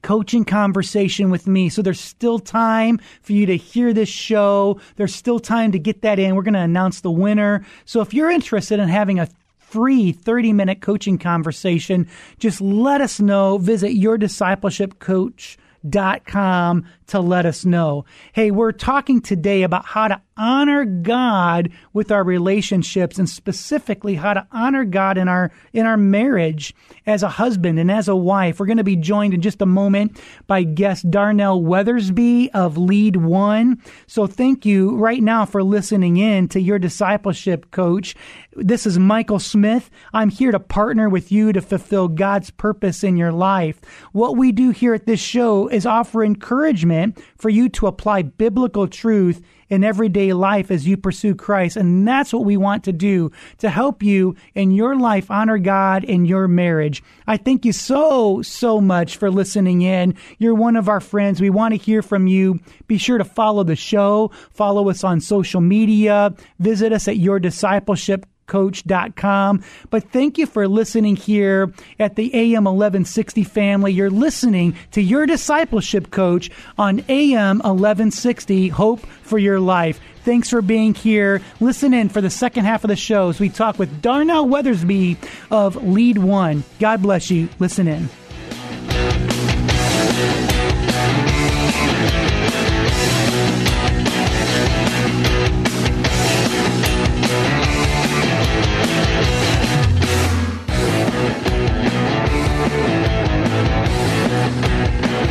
coaching 0.00 0.44
conversation 0.44 1.28
with 1.28 1.48
me. 1.48 1.68
So 1.68 1.82
there's 1.82 2.00
still 2.00 2.38
time 2.38 3.00
for 3.20 3.32
you 3.32 3.46
to 3.46 3.56
hear 3.56 3.92
this 3.92 4.08
show. 4.08 4.80
There's 4.94 5.12
still 5.12 5.40
time 5.40 5.72
to 5.72 5.78
get 5.80 6.02
that 6.02 6.20
in. 6.20 6.36
We're 6.36 6.42
going 6.42 6.54
to 6.54 6.60
announce 6.60 7.00
the 7.00 7.10
winner. 7.10 7.66
So 7.84 8.00
if 8.00 8.14
you're 8.14 8.30
interested 8.30 8.78
in 8.78 8.88
having 8.88 9.18
a 9.18 9.26
free 9.70 10.12
30 10.12 10.52
minute 10.52 10.80
coaching 10.80 11.18
conversation, 11.18 12.08
just 12.38 12.60
let 12.60 13.00
us 13.00 13.20
know. 13.20 13.58
Visit 13.58 13.92
your 13.92 14.18
discipleship 14.18 14.98
coach 14.98 15.58
dot 15.88 16.24
com 16.24 16.84
to 17.06 17.20
let 17.20 17.46
us 17.46 17.64
know. 17.64 18.04
Hey, 18.32 18.50
we're 18.50 18.72
talking 18.72 19.20
today 19.20 19.62
about 19.62 19.86
how 19.86 20.08
to 20.08 20.20
honor 20.38 20.84
God 20.84 21.70
with 21.92 22.12
our 22.12 22.22
relationships 22.22 23.18
and 23.18 23.28
specifically 23.28 24.14
how 24.14 24.34
to 24.34 24.46
honor 24.52 24.84
God 24.84 25.18
in 25.18 25.28
our 25.28 25.50
in 25.72 25.84
our 25.84 25.96
marriage 25.96 26.74
as 27.06 27.22
a 27.22 27.28
husband 27.28 27.78
and 27.78 27.90
as 27.90 28.08
a 28.08 28.16
wife. 28.16 28.60
We're 28.60 28.66
going 28.66 28.78
to 28.78 28.84
be 28.84 28.96
joined 28.96 29.34
in 29.34 29.42
just 29.42 29.60
a 29.60 29.66
moment 29.66 30.20
by 30.46 30.62
guest 30.62 31.10
Darnell 31.10 31.60
Weathersby 31.60 32.50
of 32.54 32.78
Lead 32.78 33.16
One. 33.16 33.82
So 34.06 34.26
thank 34.26 34.64
you 34.64 34.96
right 34.96 35.22
now 35.22 35.44
for 35.44 35.62
listening 35.62 36.16
in 36.16 36.48
to 36.48 36.60
your 36.60 36.78
discipleship 36.78 37.70
coach. 37.70 38.14
This 38.54 38.86
is 38.86 38.98
Michael 38.98 39.38
Smith. 39.38 39.90
I'm 40.12 40.30
here 40.30 40.52
to 40.52 40.60
partner 40.60 41.08
with 41.08 41.32
you 41.32 41.52
to 41.52 41.60
fulfill 41.60 42.08
God's 42.08 42.50
purpose 42.50 43.02
in 43.02 43.16
your 43.16 43.32
life. 43.32 43.80
What 44.12 44.36
we 44.36 44.52
do 44.52 44.70
here 44.70 44.94
at 44.94 45.06
this 45.06 45.20
show 45.20 45.68
is 45.68 45.86
offer 45.86 46.24
encouragement 46.24 47.22
for 47.36 47.48
you 47.48 47.68
to 47.70 47.86
apply 47.86 48.22
biblical 48.22 48.86
truth 48.86 49.42
in 49.68 49.84
everyday 49.84 50.32
life 50.32 50.70
as 50.70 50.86
you 50.86 50.96
pursue 50.96 51.34
Christ. 51.34 51.76
And 51.76 52.06
that's 52.06 52.32
what 52.32 52.44
we 52.44 52.56
want 52.56 52.84
to 52.84 52.92
do 52.92 53.30
to 53.58 53.70
help 53.70 54.02
you 54.02 54.36
in 54.54 54.70
your 54.70 54.96
life 54.96 55.30
honor 55.30 55.58
God 55.58 56.04
in 56.04 56.24
your 56.24 56.48
marriage. 56.48 57.02
I 57.26 57.36
thank 57.36 57.64
you 57.64 57.72
so, 57.72 58.42
so 58.42 58.80
much 58.80 59.16
for 59.16 59.30
listening 59.30 59.82
in. 59.82 60.14
You're 60.38 60.54
one 60.54 60.76
of 60.76 60.88
our 60.88 61.00
friends. 61.00 61.40
We 61.40 61.50
want 61.50 61.72
to 61.72 61.78
hear 61.78 62.02
from 62.02 62.26
you. 62.26 62.60
Be 62.86 62.98
sure 62.98 63.18
to 63.18 63.24
follow 63.24 63.64
the 63.64 63.76
show, 63.76 64.30
follow 64.50 64.88
us 64.88 65.04
on 65.04 65.20
social 65.20 65.60
media, 65.60 66.34
visit 66.58 66.92
us 66.92 67.08
at 67.08 67.16
your 67.16 67.38
discipleship 67.38 68.26
coach.com. 68.48 69.62
But 69.90 70.10
thank 70.10 70.38
you 70.38 70.46
for 70.46 70.66
listening 70.66 71.14
here 71.14 71.72
at 72.00 72.16
the 72.16 72.34
AM 72.34 72.64
1160 72.64 73.44
family. 73.44 73.92
You're 73.92 74.10
listening 74.10 74.74
to 74.90 75.00
your 75.00 75.26
discipleship 75.26 76.10
coach 76.10 76.50
on 76.76 77.04
AM 77.08 77.58
1160 77.58 78.68
Hope 78.68 79.06
for 79.22 79.38
Your 79.38 79.60
Life. 79.60 80.00
Thanks 80.24 80.50
for 80.50 80.60
being 80.60 80.94
here. 80.94 81.40
Listen 81.60 81.94
in 81.94 82.08
for 82.08 82.20
the 82.20 82.30
second 82.30 82.64
half 82.64 82.84
of 82.84 82.88
the 82.88 82.96
show 82.96 83.28
as 83.28 83.40
we 83.40 83.48
talk 83.48 83.78
with 83.78 84.02
Darnell 84.02 84.46
Weathersby 84.46 85.16
of 85.50 85.76
Lead 85.82 86.18
One. 86.18 86.64
God 86.80 87.02
bless 87.02 87.30
you. 87.30 87.48
Listen 87.58 87.86
in. 87.86 88.08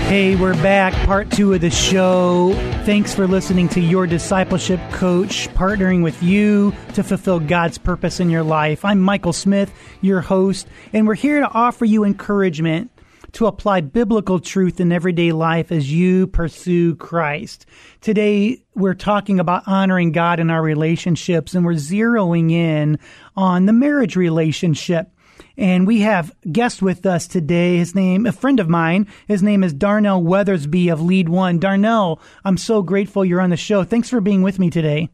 Hey, 0.07 0.37
we're 0.37 0.53
back. 0.53 0.93
Part 1.05 1.29
two 1.31 1.53
of 1.53 1.59
the 1.59 1.69
show. 1.69 2.53
Thanks 2.85 3.13
for 3.13 3.27
listening 3.27 3.67
to 3.67 3.81
Your 3.81 4.07
Discipleship 4.07 4.79
Coach, 4.93 5.49
partnering 5.49 6.01
with 6.01 6.23
you 6.23 6.73
to 6.93 7.03
fulfill 7.03 7.41
God's 7.41 7.77
purpose 7.77 8.21
in 8.21 8.29
your 8.29 8.41
life. 8.41 8.85
I'm 8.85 9.01
Michael 9.01 9.33
Smith, 9.33 9.69
your 9.99 10.21
host, 10.21 10.65
and 10.93 11.05
we're 11.07 11.15
here 11.15 11.41
to 11.41 11.49
offer 11.49 11.83
you 11.83 12.05
encouragement 12.05 12.89
to 13.33 13.47
apply 13.47 13.81
biblical 13.81 14.39
truth 14.39 14.79
in 14.79 14.93
everyday 14.93 15.33
life 15.33 15.73
as 15.73 15.91
you 15.91 16.27
pursue 16.27 16.95
Christ. 16.95 17.65
Today, 17.99 18.63
we're 18.75 18.93
talking 18.93 19.41
about 19.41 19.63
honoring 19.67 20.13
God 20.13 20.39
in 20.39 20.49
our 20.49 20.61
relationships, 20.61 21.53
and 21.53 21.65
we're 21.65 21.73
zeroing 21.73 22.49
in 22.49 22.97
on 23.35 23.65
the 23.65 23.73
marriage 23.73 24.15
relationship. 24.15 25.11
And 25.57 25.87
we 25.87 26.01
have 26.01 26.35
guest 26.51 26.83
with 26.83 27.05
us 27.05 27.27
today. 27.27 27.77
His 27.77 27.95
name, 27.95 28.27
a 28.27 28.31
friend 28.31 28.59
of 28.59 28.69
mine. 28.69 29.07
His 29.27 29.41
name 29.41 29.63
is 29.63 29.73
Darnell 29.73 30.21
Weathersby 30.21 30.93
of 30.93 31.01
Lead 31.01 31.29
One. 31.29 31.57
Darnell, 31.57 32.21
I'm 32.45 32.57
so 32.57 32.83
grateful 32.83 33.25
you're 33.25 33.41
on 33.41 33.49
the 33.49 33.57
show. 33.57 33.83
Thanks 33.83 34.07
for 34.07 34.21
being 34.21 34.43
with 34.43 34.59
me 34.59 34.69
today. 34.69 35.09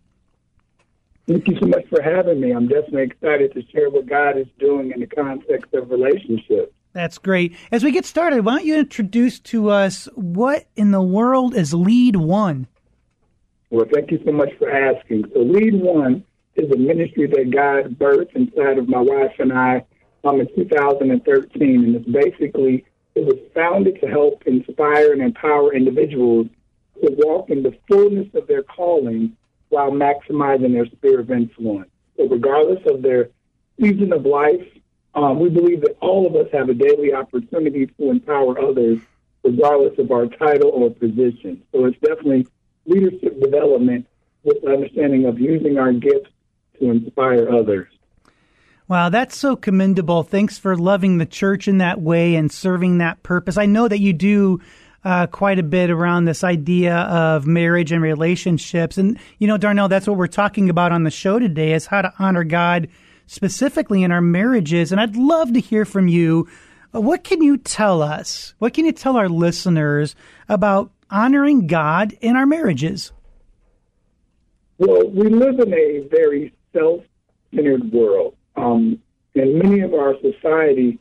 Thank 1.27 1.47
you 1.47 1.57
so 1.61 1.67
much 1.67 1.87
for 1.87 2.01
having 2.01 2.41
me. 2.41 2.51
I'm 2.51 2.67
definitely 2.67 3.03
excited 3.03 3.53
to 3.53 3.63
share 3.71 3.89
what 3.89 4.05
God 4.05 4.37
is 4.37 4.47
doing 4.59 4.91
in 4.91 4.99
the 4.99 5.07
context 5.07 5.73
of 5.73 5.89
relationships. 5.89 6.73
That's 6.91 7.17
great. 7.17 7.55
As 7.71 7.81
we 7.81 7.91
get 7.91 8.05
started, 8.05 8.43
why 8.43 8.57
don't 8.57 8.65
you 8.65 8.75
introduce 8.75 9.39
to 9.39 9.69
us 9.69 10.09
what 10.15 10.65
in 10.75 10.91
the 10.91 11.01
world 11.01 11.55
is 11.55 11.73
Lead 11.73 12.17
One? 12.17 12.67
Well, 13.69 13.85
thank 13.91 14.11
you 14.11 14.21
so 14.25 14.33
much 14.33 14.49
for 14.59 14.69
asking. 14.69 15.23
So, 15.33 15.39
Lead 15.39 15.81
One 15.81 16.25
is 16.55 16.69
a 16.69 16.77
ministry 16.77 17.27
that 17.27 17.49
God 17.51 17.97
birthed 17.97 18.35
inside 18.35 18.77
of 18.77 18.89
my 18.89 18.99
wife 18.99 19.31
and 19.39 19.53
I 19.53 19.85
um, 20.23 20.39
in 20.39 20.47
2013, 20.55 21.83
and 21.83 21.95
it's 21.95 22.07
basically 22.07 22.85
it 23.15 23.25
was 23.25 23.37
founded 23.53 23.99
to 24.01 24.07
help 24.07 24.43
inspire 24.47 25.13
and 25.13 25.21
empower 25.21 25.73
individuals 25.73 26.47
to 27.01 27.13
walk 27.17 27.49
in 27.49 27.61
the 27.61 27.77
fullness 27.87 28.27
of 28.33 28.47
their 28.47 28.63
calling 28.63 29.35
while 29.69 29.91
maximizing 29.91 30.73
their 30.73 30.85
sphere 30.85 31.19
of 31.19 31.31
influence. 31.31 31.89
So, 32.17 32.27
regardless 32.27 32.81
of 32.87 33.01
their 33.01 33.29
season 33.79 34.13
of 34.13 34.25
life, 34.25 34.65
um, 35.15 35.39
we 35.39 35.49
believe 35.49 35.81
that 35.81 35.97
all 35.99 36.25
of 36.25 36.35
us 36.35 36.51
have 36.53 36.69
a 36.69 36.73
daily 36.73 37.13
opportunity 37.13 37.87
to 37.87 38.09
empower 38.09 38.59
others, 38.59 38.99
regardless 39.43 39.97
of 39.99 40.11
our 40.11 40.27
title 40.27 40.69
or 40.69 40.89
position. 40.89 41.61
So, 41.71 41.85
it's 41.85 41.99
definitely 41.99 42.47
leadership 42.85 43.39
development 43.39 44.07
with 44.43 44.61
the 44.61 44.71
understanding 44.71 45.25
of 45.25 45.39
using 45.39 45.77
our 45.77 45.93
gifts 45.93 46.29
to 46.79 46.89
inspire 46.89 47.49
others. 47.49 47.87
Wow, 48.87 49.09
that's 49.09 49.37
so 49.37 49.55
commendable. 49.55 50.23
Thanks 50.23 50.57
for 50.57 50.75
loving 50.75 51.17
the 51.17 51.25
church 51.25 51.67
in 51.67 51.77
that 51.77 52.01
way 52.01 52.35
and 52.35 52.51
serving 52.51 52.97
that 52.97 53.23
purpose. 53.23 53.57
I 53.57 53.65
know 53.65 53.87
that 53.87 53.99
you 53.99 54.11
do 54.11 54.59
uh, 55.05 55.27
quite 55.27 55.59
a 55.59 55.63
bit 55.63 55.89
around 55.89 56.25
this 56.25 56.43
idea 56.43 56.95
of 56.95 57.45
marriage 57.45 57.91
and 57.91 58.01
relationships. 58.01 58.97
And, 58.97 59.17
you 59.39 59.47
know, 59.47 59.57
Darnell, 59.57 59.87
that's 59.87 60.07
what 60.07 60.17
we're 60.17 60.27
talking 60.27 60.69
about 60.69 60.91
on 60.91 61.03
the 61.03 61.11
show 61.11 61.39
today 61.39 61.73
is 61.73 61.85
how 61.85 62.01
to 62.01 62.13
honor 62.19 62.43
God 62.43 62.87
specifically 63.25 64.03
in 64.03 64.11
our 64.11 64.21
marriages. 64.21 64.91
And 64.91 64.99
I'd 64.99 65.15
love 65.15 65.53
to 65.53 65.59
hear 65.59 65.85
from 65.85 66.07
you. 66.07 66.47
What 66.91 67.23
can 67.23 67.41
you 67.41 67.57
tell 67.57 68.01
us? 68.01 68.53
What 68.59 68.73
can 68.73 68.85
you 68.85 68.91
tell 68.91 69.17
our 69.17 69.29
listeners 69.29 70.15
about 70.47 70.91
honoring 71.09 71.67
God 71.67 72.15
in 72.21 72.35
our 72.35 72.45
marriages? 72.45 73.11
Well, 74.77 75.09
we 75.09 75.29
live 75.29 75.59
in 75.59 75.73
a 75.73 76.07
very 76.09 76.53
self 76.71 77.01
centered 77.53 77.91
world. 77.91 78.35
Um, 78.55 78.99
in 79.35 79.57
many 79.57 79.81
of 79.81 79.93
our 79.93 80.15
society, 80.21 80.99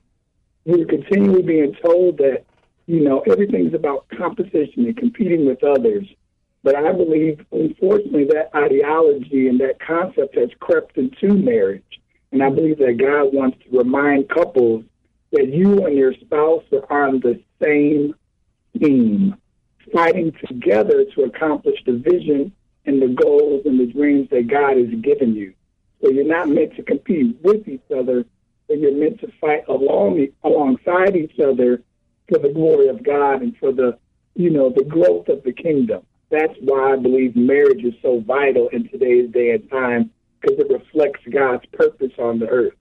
we're 0.64 0.86
continually 0.86 1.42
being 1.42 1.74
told 1.84 2.18
that, 2.18 2.44
you 2.86 3.00
know, 3.00 3.20
everything's 3.20 3.74
about 3.74 4.06
competition 4.16 4.86
and 4.86 4.96
competing 4.96 5.46
with 5.46 5.62
others. 5.62 6.06
But 6.62 6.76
I 6.76 6.92
believe, 6.92 7.44
unfortunately, 7.50 8.24
that 8.26 8.50
ideology 8.54 9.48
and 9.48 9.60
that 9.60 9.80
concept 9.80 10.36
has 10.36 10.50
crept 10.60 10.96
into 10.96 11.34
marriage. 11.34 11.82
And 12.30 12.42
I 12.42 12.48
believe 12.50 12.78
that 12.78 12.96
God 12.98 13.34
wants 13.34 13.58
to 13.64 13.78
remind 13.78 14.28
couples 14.28 14.84
that 15.32 15.48
you 15.48 15.84
and 15.86 15.96
your 15.96 16.14
spouse 16.14 16.64
are 16.72 17.06
on 17.06 17.20
the 17.20 17.40
same 17.60 18.14
team, 18.78 19.36
fighting 19.92 20.32
together 20.46 21.04
to 21.14 21.22
accomplish 21.24 21.78
the 21.84 21.94
vision 21.94 22.52
and 22.86 23.02
the 23.02 23.08
goals 23.08 23.62
and 23.66 23.78
the 23.78 23.92
dreams 23.92 24.28
that 24.30 24.46
God 24.48 24.76
has 24.76 24.88
given 25.02 25.34
you. 25.34 25.54
So 26.02 26.10
you're 26.10 26.24
not 26.24 26.48
meant 26.48 26.74
to 26.76 26.82
compete 26.82 27.36
with 27.42 27.68
each 27.68 27.82
other, 27.96 28.24
but 28.68 28.78
you're 28.78 28.96
meant 28.96 29.20
to 29.20 29.30
fight 29.40 29.64
along 29.68 30.26
alongside 30.42 31.16
each 31.16 31.38
other 31.38 31.82
for 32.28 32.38
the 32.38 32.48
glory 32.48 32.88
of 32.88 33.02
God 33.02 33.42
and 33.42 33.56
for 33.58 33.72
the 33.72 33.98
you 34.34 34.50
know 34.50 34.70
the 34.70 34.84
growth 34.84 35.28
of 35.28 35.42
the 35.44 35.52
kingdom. 35.52 36.02
that's 36.30 36.54
why 36.60 36.94
I 36.94 36.96
believe 36.96 37.36
marriage 37.36 37.84
is 37.84 37.94
so 38.00 38.20
vital 38.20 38.68
in 38.68 38.88
today's 38.88 39.30
day 39.30 39.50
and 39.50 39.70
time 39.70 40.10
because 40.40 40.58
it 40.58 40.70
reflects 40.70 41.20
God's 41.30 41.66
purpose 41.66 42.12
on 42.18 42.38
the 42.38 42.48
earth. 42.48 42.74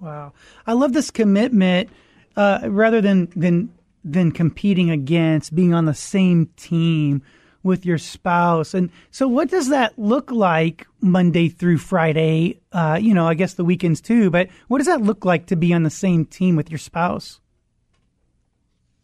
Wow, 0.00 0.32
I 0.66 0.72
love 0.72 0.92
this 0.92 1.10
commitment. 1.10 1.90
Uh, 2.36 2.60
rather 2.70 3.00
than 3.00 3.28
than 3.34 3.74
than 4.04 4.30
competing 4.32 4.90
against, 4.90 5.54
being 5.54 5.74
on 5.74 5.84
the 5.84 5.94
same 5.94 6.46
team 6.56 7.22
with 7.62 7.84
your 7.84 7.98
spouse. 7.98 8.74
And 8.74 8.90
so, 9.10 9.28
what 9.28 9.48
does 9.48 9.68
that 9.68 9.98
look 9.98 10.30
like 10.30 10.86
Monday 11.00 11.48
through 11.48 11.78
Friday? 11.78 12.60
Uh, 12.72 12.98
you 13.00 13.14
know, 13.14 13.26
I 13.26 13.34
guess 13.34 13.54
the 13.54 13.64
weekends 13.64 14.00
too. 14.00 14.30
But 14.30 14.48
what 14.68 14.78
does 14.78 14.86
that 14.86 15.02
look 15.02 15.24
like 15.24 15.46
to 15.46 15.56
be 15.56 15.72
on 15.72 15.82
the 15.82 15.90
same 15.90 16.24
team 16.24 16.56
with 16.56 16.70
your 16.70 16.78
spouse? 16.78 17.40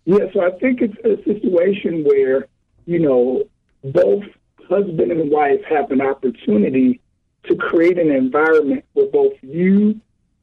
Yeah, 0.04 0.26
so 0.32 0.42
I 0.42 0.50
think 0.58 0.80
it's 0.82 0.96
a 1.04 1.22
situation 1.24 2.04
where 2.04 2.46
you 2.86 2.98
know 2.98 3.44
both 3.82 4.24
husband 4.68 5.12
and 5.12 5.30
wife 5.30 5.60
have 5.68 5.90
an 5.90 6.00
opportunity 6.00 7.00
to 7.44 7.56
create 7.56 7.98
an 7.98 8.10
environment 8.10 8.84
where 8.94 9.06
both 9.06 9.34
you 9.42 10.00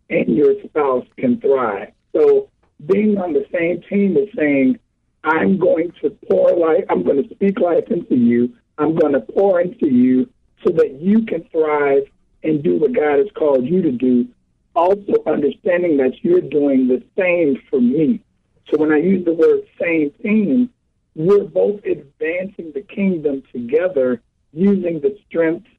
and 0.09 0.35
your 0.35 0.53
spouse 0.63 1.05
can 1.17 1.39
thrive. 1.39 1.91
So 2.13 2.49
being 2.85 3.17
on 3.17 3.33
the 3.33 3.45
same 3.51 3.81
team 3.89 4.17
is 4.17 4.29
saying, 4.35 4.79
I'm 5.23 5.57
going 5.57 5.91
to 6.01 6.09
pour 6.29 6.55
life, 6.55 6.85
I'm 6.89 7.03
going 7.03 7.23
to 7.23 7.35
speak 7.35 7.59
life 7.59 7.87
into 7.89 8.15
you, 8.15 8.53
I'm 8.77 8.95
going 8.95 9.13
to 9.13 9.21
pour 9.21 9.61
into 9.61 9.87
you 9.87 10.29
so 10.63 10.71
that 10.73 10.99
you 10.99 11.25
can 11.25 11.43
thrive 11.51 12.03
and 12.43 12.63
do 12.63 12.77
what 12.77 12.93
God 12.93 13.19
has 13.19 13.27
called 13.35 13.65
you 13.65 13.81
to 13.81 13.91
do. 13.91 14.27
Also, 14.75 15.13
understanding 15.27 15.97
that 15.97 16.23
you're 16.23 16.41
doing 16.41 16.87
the 16.87 17.03
same 17.17 17.61
for 17.69 17.79
me. 17.79 18.21
So, 18.69 18.77
when 18.77 18.91
I 18.91 18.97
use 18.97 19.25
the 19.25 19.33
word 19.33 19.67
same 19.79 20.11
thing, 20.21 20.69
we're 21.13 21.43
both 21.43 21.83
advancing 21.85 22.71
the 22.73 22.81
kingdom 22.81 23.43
together 23.51 24.21
using 24.53 25.01
the 25.01 25.17
strengths, 25.27 25.69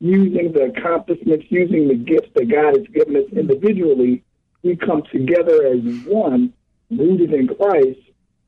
using 0.00 0.52
the 0.52 0.64
accomplishments, 0.64 1.46
using 1.48 1.88
the 1.88 1.94
gifts 1.94 2.28
that 2.34 2.50
God 2.50 2.76
has 2.76 2.86
given 2.88 3.16
us 3.16 3.24
individually 3.32 4.22
we 4.62 4.76
come 4.76 5.02
together 5.10 5.66
as 5.66 5.80
one, 6.04 6.52
rooted 6.90 7.32
in 7.32 7.48
Christ, 7.48 7.98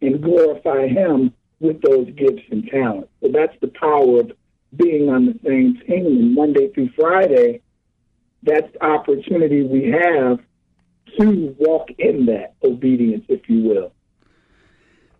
and 0.00 0.22
glorify 0.22 0.86
Him 0.88 1.32
with 1.60 1.80
those 1.82 2.08
gifts 2.10 2.42
and 2.50 2.66
talents. 2.68 3.08
So 3.22 3.30
that's 3.32 3.56
the 3.60 3.68
power 3.68 4.20
of 4.20 4.32
being 4.76 5.08
on 5.08 5.26
the 5.26 5.38
same 5.44 5.80
team. 5.86 6.06
And 6.06 6.34
Monday 6.34 6.70
through 6.72 6.90
Friday, 6.96 7.62
that's 8.42 8.70
the 8.72 8.84
opportunity 8.84 9.62
we 9.62 9.90
have 9.90 10.38
to 11.18 11.56
walk 11.58 11.88
in 11.98 12.26
that 12.26 12.54
obedience, 12.62 13.24
if 13.28 13.48
you 13.48 13.62
will. 13.62 13.92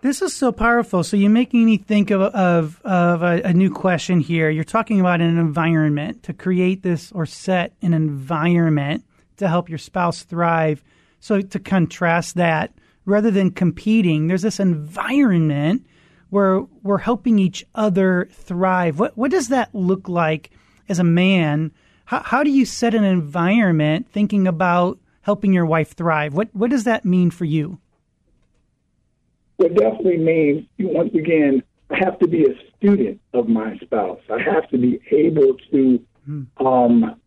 This 0.01 0.21
is 0.21 0.35
so 0.35 0.53
powerful. 0.53 1.03
So 1.03 1.17
you're 1.17 1.31
making 1.31 1.65
me 1.65 1.79
think 1.79 2.11
of 2.11 2.21
of, 2.21 2.79
of 2.85 3.23
a, 3.23 3.41
a, 3.43 3.55
new 3.55 3.71
question 3.71 4.21
here. 4.21 4.51
You're 4.51 4.63
talking 4.63 5.01
about 5.01 5.23
an 5.23 5.39
environment 5.39 6.23
to 6.25 6.35
create 6.35 6.83
this 6.83 7.11
or 7.13 7.25
set 7.25 7.73
an 7.81 7.95
environment 7.95 9.05
to 9.39 9.49
help 9.49 9.71
your 9.71 9.79
spouse 9.79 10.23
thrive. 10.23 10.85
So 11.21 11.41
to 11.41 11.59
contrast 11.59 12.35
that, 12.35 12.75
rather 13.05 13.31
than 13.31 13.51
competing, 13.51 14.27
there's 14.27 14.43
this 14.43 14.61
environment 14.61 15.87
where 16.31 16.63
we're 16.83 16.99
helping 16.99 17.39
each 17.39 17.65
other 17.75 18.29
thrive. 18.33 18.99
What 18.99 19.17
what 19.17 19.31
does 19.31 19.49
that 19.49 19.75
look 19.75 20.09
like 20.09 20.51
as 20.89 20.99
a 20.99 21.05
man? 21.05 21.73
How, 22.07 22.23
how 22.23 22.43
do 22.43 22.51
you 22.51 22.67
set 22.67 22.95
an 22.95 23.05
environment 23.05 24.09
thinking 24.11 24.47
about 24.47 24.99
helping 25.23 25.53
your 25.53 25.67
wife 25.67 25.95
thrive? 25.95 26.35
What 26.35 26.49
what 26.53 26.71
does 26.71 26.85
that 26.85 27.05
mean 27.05 27.31
for 27.31 27.45
you? 27.45 27.79
It 29.59 29.75
definitely 29.77 30.19
means 30.19 30.67
you 30.77 30.89
once 30.89 31.15
again, 31.15 31.63
I 31.91 31.99
have 31.99 32.19
to 32.19 32.27
be 32.27 32.45
a 32.45 32.55
student 32.77 33.21
of 33.33 33.49
my 33.49 33.79
spouse. 33.79 34.21
I 34.29 34.43
have 34.43 34.69
to 34.71 34.79
be 34.79 35.01
able 35.13 35.57
to 35.71 36.05
hmm. 36.25 36.67
um, 36.67 37.21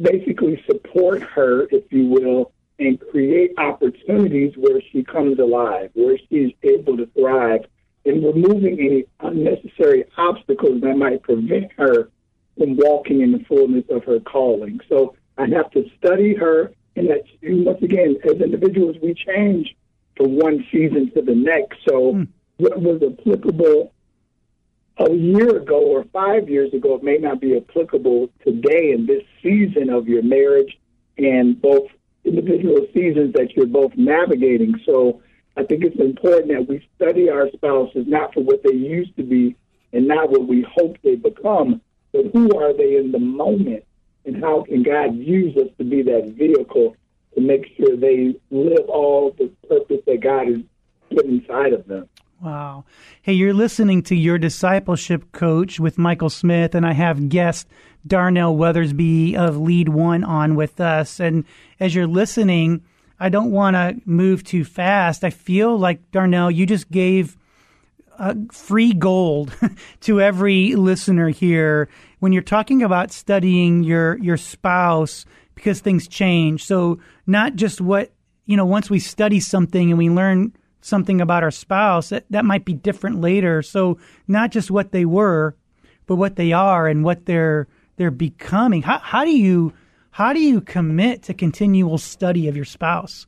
basically 0.00 0.62
support 0.66 1.22
her, 1.22 1.66
if 1.70 1.90
you 1.90 2.06
will, 2.06 2.52
and 2.78 3.00
create 3.10 3.52
opportunities 3.58 4.52
where 4.56 4.80
she 4.92 5.02
comes 5.02 5.38
alive, 5.38 5.90
where 5.94 6.18
she's 6.28 6.52
able 6.62 6.96
to 6.96 7.06
thrive, 7.18 7.64
and 8.04 8.24
removing 8.24 8.78
any 8.78 9.04
unnecessary 9.20 10.04
obstacles 10.16 10.80
that 10.82 10.96
might 10.96 11.22
prevent 11.22 11.72
her 11.72 12.10
from 12.56 12.76
walking 12.76 13.22
in 13.22 13.32
the 13.32 13.44
fullness 13.44 13.84
of 13.90 14.04
her 14.04 14.20
calling. 14.20 14.80
So 14.88 15.16
I 15.38 15.46
have 15.48 15.70
to 15.72 15.90
study 15.98 16.34
her, 16.34 16.72
and 16.94 17.08
that 17.10 17.24
once 17.42 17.82
again, 17.82 18.16
as 18.24 18.40
individuals, 18.40 18.96
we 19.02 19.14
change 19.14 19.74
from 20.16 20.36
one 20.36 20.66
season 20.70 21.10
to 21.12 21.22
the 21.22 21.34
next. 21.34 21.78
So 21.86 22.12
mm. 22.12 22.28
what 22.58 22.80
was 22.80 23.02
applicable 23.02 23.92
a 24.98 25.12
year 25.12 25.56
ago 25.58 25.80
or 25.80 26.04
five 26.04 26.48
years 26.48 26.72
ago, 26.72 26.94
it 26.94 27.02
may 27.02 27.18
not 27.18 27.40
be 27.40 27.56
applicable 27.56 28.30
today 28.44 28.92
in 28.92 29.06
this 29.06 29.22
season 29.42 29.90
of 29.90 30.08
your 30.08 30.22
marriage 30.22 30.78
and 31.18 31.60
both 31.60 31.88
individual 32.26 32.86
seasons 32.92 33.32
that 33.34 33.54
you're 33.54 33.66
both 33.66 33.92
navigating. 33.96 34.80
So 34.84 35.22
I 35.56 35.62
think 35.64 35.84
it's 35.84 35.98
important 36.00 36.48
that 36.48 36.68
we 36.68 36.86
study 36.96 37.30
our 37.30 37.48
spouses 37.50 38.06
not 38.06 38.34
for 38.34 38.40
what 38.40 38.62
they 38.62 38.74
used 38.74 39.16
to 39.16 39.22
be 39.22 39.56
and 39.92 40.06
not 40.06 40.30
what 40.30 40.46
we 40.46 40.62
hope 40.62 40.98
they 41.02 41.14
become, 41.14 41.80
but 42.12 42.26
who 42.32 42.58
are 42.58 42.72
they 42.72 42.96
in 42.96 43.12
the 43.12 43.18
moment 43.18 43.84
and 44.24 44.42
how 44.42 44.62
can 44.64 44.82
God 44.82 45.16
use 45.16 45.56
us 45.56 45.68
to 45.78 45.84
be 45.84 46.02
that 46.02 46.34
vehicle 46.36 46.96
to 47.34 47.40
make 47.40 47.66
sure 47.76 47.96
they 47.96 48.34
live 48.50 48.88
all 48.88 49.30
the 49.38 49.50
purpose 49.68 50.00
that 50.06 50.20
God 50.20 50.48
has 50.48 50.60
put 51.10 51.26
inside 51.26 51.72
of 51.72 51.86
them. 51.86 52.08
Wow. 52.42 52.84
Hey, 53.22 53.32
you're 53.32 53.54
listening 53.54 54.02
to 54.04 54.14
Your 54.14 54.36
Discipleship 54.36 55.32
Coach 55.32 55.80
with 55.80 55.96
Michael 55.96 56.28
Smith, 56.28 56.74
and 56.74 56.84
I 56.84 56.92
have 56.92 57.30
guest 57.30 57.66
Darnell 58.06 58.54
Weathersby 58.54 59.34
of 59.36 59.56
Lead 59.56 59.88
One 59.88 60.22
on 60.22 60.54
with 60.54 60.78
us. 60.78 61.18
And 61.18 61.46
as 61.80 61.94
you're 61.94 62.06
listening, 62.06 62.84
I 63.18 63.30
don't 63.30 63.52
want 63.52 63.74
to 63.74 63.96
move 64.04 64.44
too 64.44 64.64
fast. 64.64 65.24
I 65.24 65.30
feel 65.30 65.78
like, 65.78 66.10
Darnell, 66.10 66.50
you 66.50 66.66
just 66.66 66.90
gave 66.90 67.38
uh, 68.18 68.34
free 68.52 68.92
gold 68.92 69.56
to 70.00 70.20
every 70.20 70.74
listener 70.74 71.30
here 71.30 71.88
when 72.18 72.34
you're 72.34 72.42
talking 72.42 72.82
about 72.82 73.12
studying 73.12 73.82
your, 73.82 74.18
your 74.18 74.36
spouse 74.36 75.24
because 75.54 75.80
things 75.80 76.06
change. 76.06 76.66
So, 76.66 77.00
not 77.26 77.56
just 77.56 77.80
what, 77.80 78.12
you 78.44 78.58
know, 78.58 78.66
once 78.66 78.90
we 78.90 78.98
study 78.98 79.40
something 79.40 79.88
and 79.88 79.96
we 79.96 80.10
learn 80.10 80.52
something 80.80 81.20
about 81.20 81.42
our 81.42 81.50
spouse, 81.50 82.10
that, 82.10 82.24
that 82.30 82.44
might 82.44 82.64
be 82.64 82.74
different 82.74 83.20
later. 83.20 83.62
So 83.62 83.98
not 84.28 84.50
just 84.50 84.70
what 84.70 84.92
they 84.92 85.04
were, 85.04 85.56
but 86.06 86.16
what 86.16 86.36
they 86.36 86.52
are 86.52 86.86
and 86.86 87.04
what 87.04 87.26
they're 87.26 87.68
they're 87.96 88.10
becoming. 88.10 88.82
How, 88.82 88.98
how 88.98 89.24
do 89.24 89.36
you 89.36 89.72
how 90.10 90.32
do 90.32 90.40
you 90.40 90.60
commit 90.60 91.22
to 91.24 91.34
continual 91.34 91.98
study 91.98 92.48
of 92.48 92.56
your 92.56 92.64
spouse? 92.64 93.26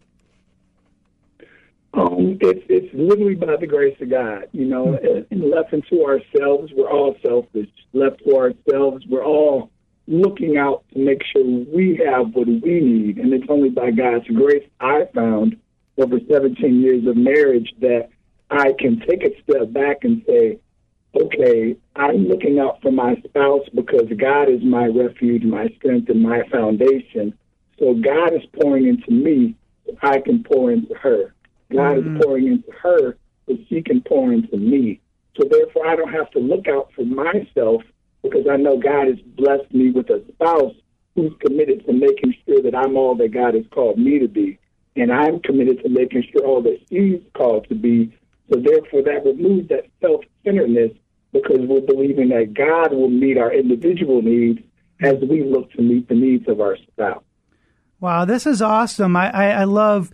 Um, 1.94 2.38
it's 2.40 2.64
it's 2.68 2.94
literally 2.94 3.34
by 3.34 3.56
the 3.56 3.66
grace 3.66 3.96
of 4.00 4.10
God, 4.10 4.44
you 4.52 4.66
know. 4.66 4.86
Mm-hmm. 4.86 5.32
And 5.32 5.50
left 5.50 5.72
into 5.72 6.04
ourselves, 6.04 6.72
we're 6.74 6.90
all 6.90 7.16
selfish. 7.26 7.68
Left 7.92 8.22
to 8.24 8.36
ourselves, 8.36 9.04
we're 9.08 9.24
all 9.24 9.70
looking 10.06 10.56
out 10.56 10.84
to 10.92 10.98
make 10.98 11.22
sure 11.32 11.44
we 11.44 12.00
have 12.06 12.34
what 12.34 12.46
we 12.46 12.80
need. 12.80 13.18
And 13.18 13.32
it's 13.32 13.46
only 13.48 13.68
by 13.70 13.90
God's 13.90 14.26
grace 14.28 14.64
I 14.80 15.06
found 15.14 15.56
over 15.98 16.18
17 16.30 16.80
years 16.80 17.06
of 17.06 17.16
marriage 17.16 17.72
that 17.80 18.08
I 18.50 18.72
can 18.78 19.00
take 19.00 19.24
a 19.24 19.42
step 19.42 19.72
back 19.72 20.04
and 20.04 20.22
say, 20.26 20.58
okay, 21.14 21.76
I'm 21.96 22.28
looking 22.28 22.58
out 22.58 22.80
for 22.82 22.90
my 22.90 23.16
spouse 23.26 23.66
because 23.74 24.08
God 24.16 24.48
is 24.48 24.62
my 24.62 24.86
refuge, 24.86 25.42
my 25.42 25.68
strength, 25.76 26.08
and 26.08 26.22
my 26.22 26.42
foundation. 26.50 27.36
So 27.78 27.94
God 27.94 28.34
is 28.34 28.42
pouring 28.60 28.86
into 28.86 29.10
me, 29.10 29.54
so 29.86 29.96
I 30.02 30.20
can 30.20 30.42
pour 30.44 30.70
into 30.72 30.94
her. 30.94 31.34
God 31.72 31.98
mm-hmm. 31.98 32.16
is 32.16 32.24
pouring 32.24 32.46
into 32.46 32.72
her, 32.82 33.16
so 33.46 33.56
she 33.68 33.82
can 33.82 34.00
pour 34.02 34.32
into 34.32 34.56
me. 34.56 35.00
So 35.36 35.46
therefore, 35.48 35.86
I 35.86 35.96
don't 35.96 36.12
have 36.12 36.30
to 36.32 36.40
look 36.40 36.66
out 36.68 36.90
for 36.94 37.04
myself 37.04 37.82
because 38.22 38.46
I 38.50 38.56
know 38.56 38.78
God 38.78 39.08
has 39.08 39.18
blessed 39.36 39.72
me 39.72 39.90
with 39.90 40.10
a 40.10 40.22
spouse 40.32 40.74
who's 41.14 41.32
committed 41.40 41.84
to 41.86 41.92
making 41.92 42.34
sure 42.46 42.62
that 42.62 42.74
I'm 42.74 42.96
all 42.96 43.14
that 43.16 43.32
God 43.32 43.54
has 43.54 43.64
called 43.70 43.98
me 43.98 44.18
to 44.18 44.28
be 44.28 44.58
and 45.00 45.12
I'm 45.12 45.40
committed 45.40 45.82
to 45.82 45.88
making 45.88 46.24
sure 46.32 46.44
all 46.44 46.62
that 46.62 46.78
she's 46.88 47.20
called 47.34 47.68
to 47.68 47.74
be. 47.74 48.14
So 48.52 48.60
therefore, 48.60 49.02
that 49.02 49.24
removes 49.24 49.68
that 49.68 49.86
self-centeredness 50.00 50.92
because 51.32 51.60
we're 51.60 51.80
believing 51.80 52.30
that 52.30 52.54
God 52.54 52.92
will 52.92 53.10
meet 53.10 53.36
our 53.36 53.52
individual 53.52 54.22
needs 54.22 54.60
as 55.02 55.16
we 55.28 55.44
look 55.44 55.70
to 55.72 55.82
meet 55.82 56.08
the 56.08 56.14
needs 56.14 56.48
of 56.48 56.60
our 56.60 56.76
spouse. 56.76 57.22
Wow, 58.00 58.24
this 58.24 58.46
is 58.46 58.62
awesome. 58.62 59.16
I, 59.16 59.30
I, 59.30 59.50
I 59.60 59.64
love 59.64 60.10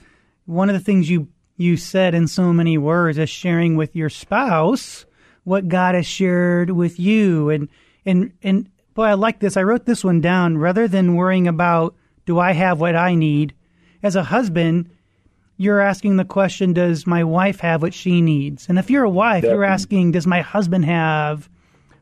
one 0.46 0.68
of 0.68 0.74
the 0.74 0.80
things 0.80 1.08
you 1.08 1.28
you 1.56 1.76
said 1.76 2.14
in 2.14 2.26
so 2.26 2.52
many 2.52 2.76
words 2.76 3.16
is 3.16 3.30
sharing 3.30 3.76
with 3.76 3.94
your 3.94 4.10
spouse 4.10 5.06
what 5.44 5.68
God 5.68 5.94
has 5.94 6.06
shared 6.06 6.70
with 6.70 6.98
you. 6.98 7.50
And 7.50 7.68
and 8.04 8.32
and 8.42 8.68
boy, 8.94 9.04
I 9.04 9.14
like 9.14 9.38
this. 9.38 9.56
I 9.56 9.62
wrote 9.62 9.86
this 9.86 10.02
one 10.02 10.20
down 10.20 10.58
rather 10.58 10.88
than 10.88 11.14
worrying 11.14 11.46
about 11.46 11.94
do 12.26 12.38
I 12.38 12.52
have 12.52 12.80
what 12.80 12.96
I 12.96 13.14
need 13.14 13.54
as 14.04 14.14
a 14.14 14.22
husband, 14.22 14.90
you're 15.56 15.80
asking 15.80 16.16
the 16.16 16.24
question, 16.24 16.72
does 16.72 17.06
my 17.06 17.24
wife 17.24 17.60
have 17.60 17.82
what 17.82 17.94
she 17.94 18.20
needs? 18.20 18.68
And 18.68 18.78
if 18.78 18.90
you're 18.90 19.04
a 19.04 19.10
wife, 19.10 19.42
Definitely. 19.42 19.54
you're 19.54 19.64
asking, 19.64 20.12
does 20.12 20.26
my 20.26 20.42
husband 20.42 20.84
have 20.84 21.48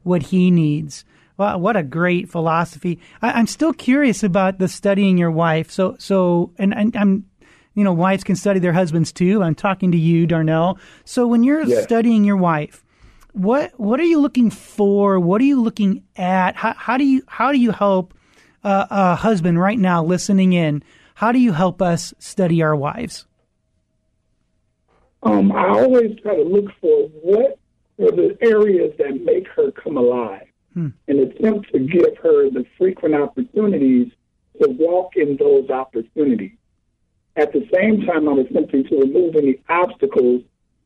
what 0.03 0.23
he 0.23 0.51
needs. 0.51 1.05
Wow, 1.37 1.59
what 1.59 1.77
a 1.77 1.83
great 1.83 2.29
philosophy! 2.29 2.99
I, 3.23 3.38
am 3.38 3.47
still 3.47 3.73
curious 3.73 4.23
about 4.23 4.59
the 4.59 4.69
studying 4.69 5.17
your 5.17 5.31
wife. 5.31 5.71
So, 5.71 5.97
so, 5.99 6.53
and, 6.59 6.75
and 6.75 6.95
I'm, 6.97 7.25
you 7.75 7.85
know, 7.85 7.93
wives 7.93 8.23
can 8.23 8.37
study 8.37 8.61
their 8.61 8.73
husbands 8.73 9.12
too. 9.12 9.43
I'm 9.43 9.55
talking 9.55 9.93
to 9.93 9.99
you, 9.99 10.27
Darnell. 10.27 10.79
So, 11.05 11.27
when 11.27 11.43
you're 11.43 11.65
studying 11.83 12.25
your 12.25 12.37
wife, 12.37 12.85
what 13.33 13.73
what 13.81 13.99
are 13.99 14.05
you 14.05 14.21
looking 14.21 14.51
for? 14.51 15.19
What 15.19 15.41
are 15.41 15.45
you 15.45 15.61
looking 15.61 16.05
at? 16.17 16.55
How, 16.55 16.75
how 16.75 16.97
do 16.99 17.05
you 17.05 17.23
how 17.27 17.51
do 17.51 17.59
you 17.59 17.71
help 17.71 18.12
uh, 18.62 18.87
a 18.91 19.15
husband 19.15 19.59
right 19.59 19.79
now 19.79 20.05
listening 20.05 20.53
in? 20.53 20.83
How 21.23 21.31
do 21.31 21.39
you 21.39 21.53
help 21.53 21.81
us 21.81 22.13
study 22.19 22.65
our 22.65 22.75
wives? 22.75 23.27
Um, 25.23 25.53
I 25.53 25.69
always 25.69 26.19
try 26.21 26.35
to 26.35 26.43
look 26.43 26.65
for 26.81 27.07
what 27.23 27.61
are 28.01 28.11
the 28.11 28.37
areas 28.41 28.93
that 28.99 29.23
make 29.23 29.47
her 29.55 29.71
come 29.71 29.97
alive 29.97 30.49
hmm. 30.75 30.89
and 31.07 31.21
attempt 31.21 31.71
to 31.71 31.79
give 31.79 32.19
her 32.21 32.51
the 32.51 32.67
frequent 32.77 33.15
opportunities 33.15 34.11
to 34.61 34.69
walk 34.71 35.13
in 35.15 35.37
those 35.37 35.71
opportunities. 35.71 36.59
At 37.37 37.53
the 37.53 37.69
same 37.73 38.05
time, 38.05 38.29
I'm 38.29 38.41
attempting 38.41 38.83
to 38.89 38.97
remove 38.97 39.37
any 39.37 39.61
obstacles 39.69 40.43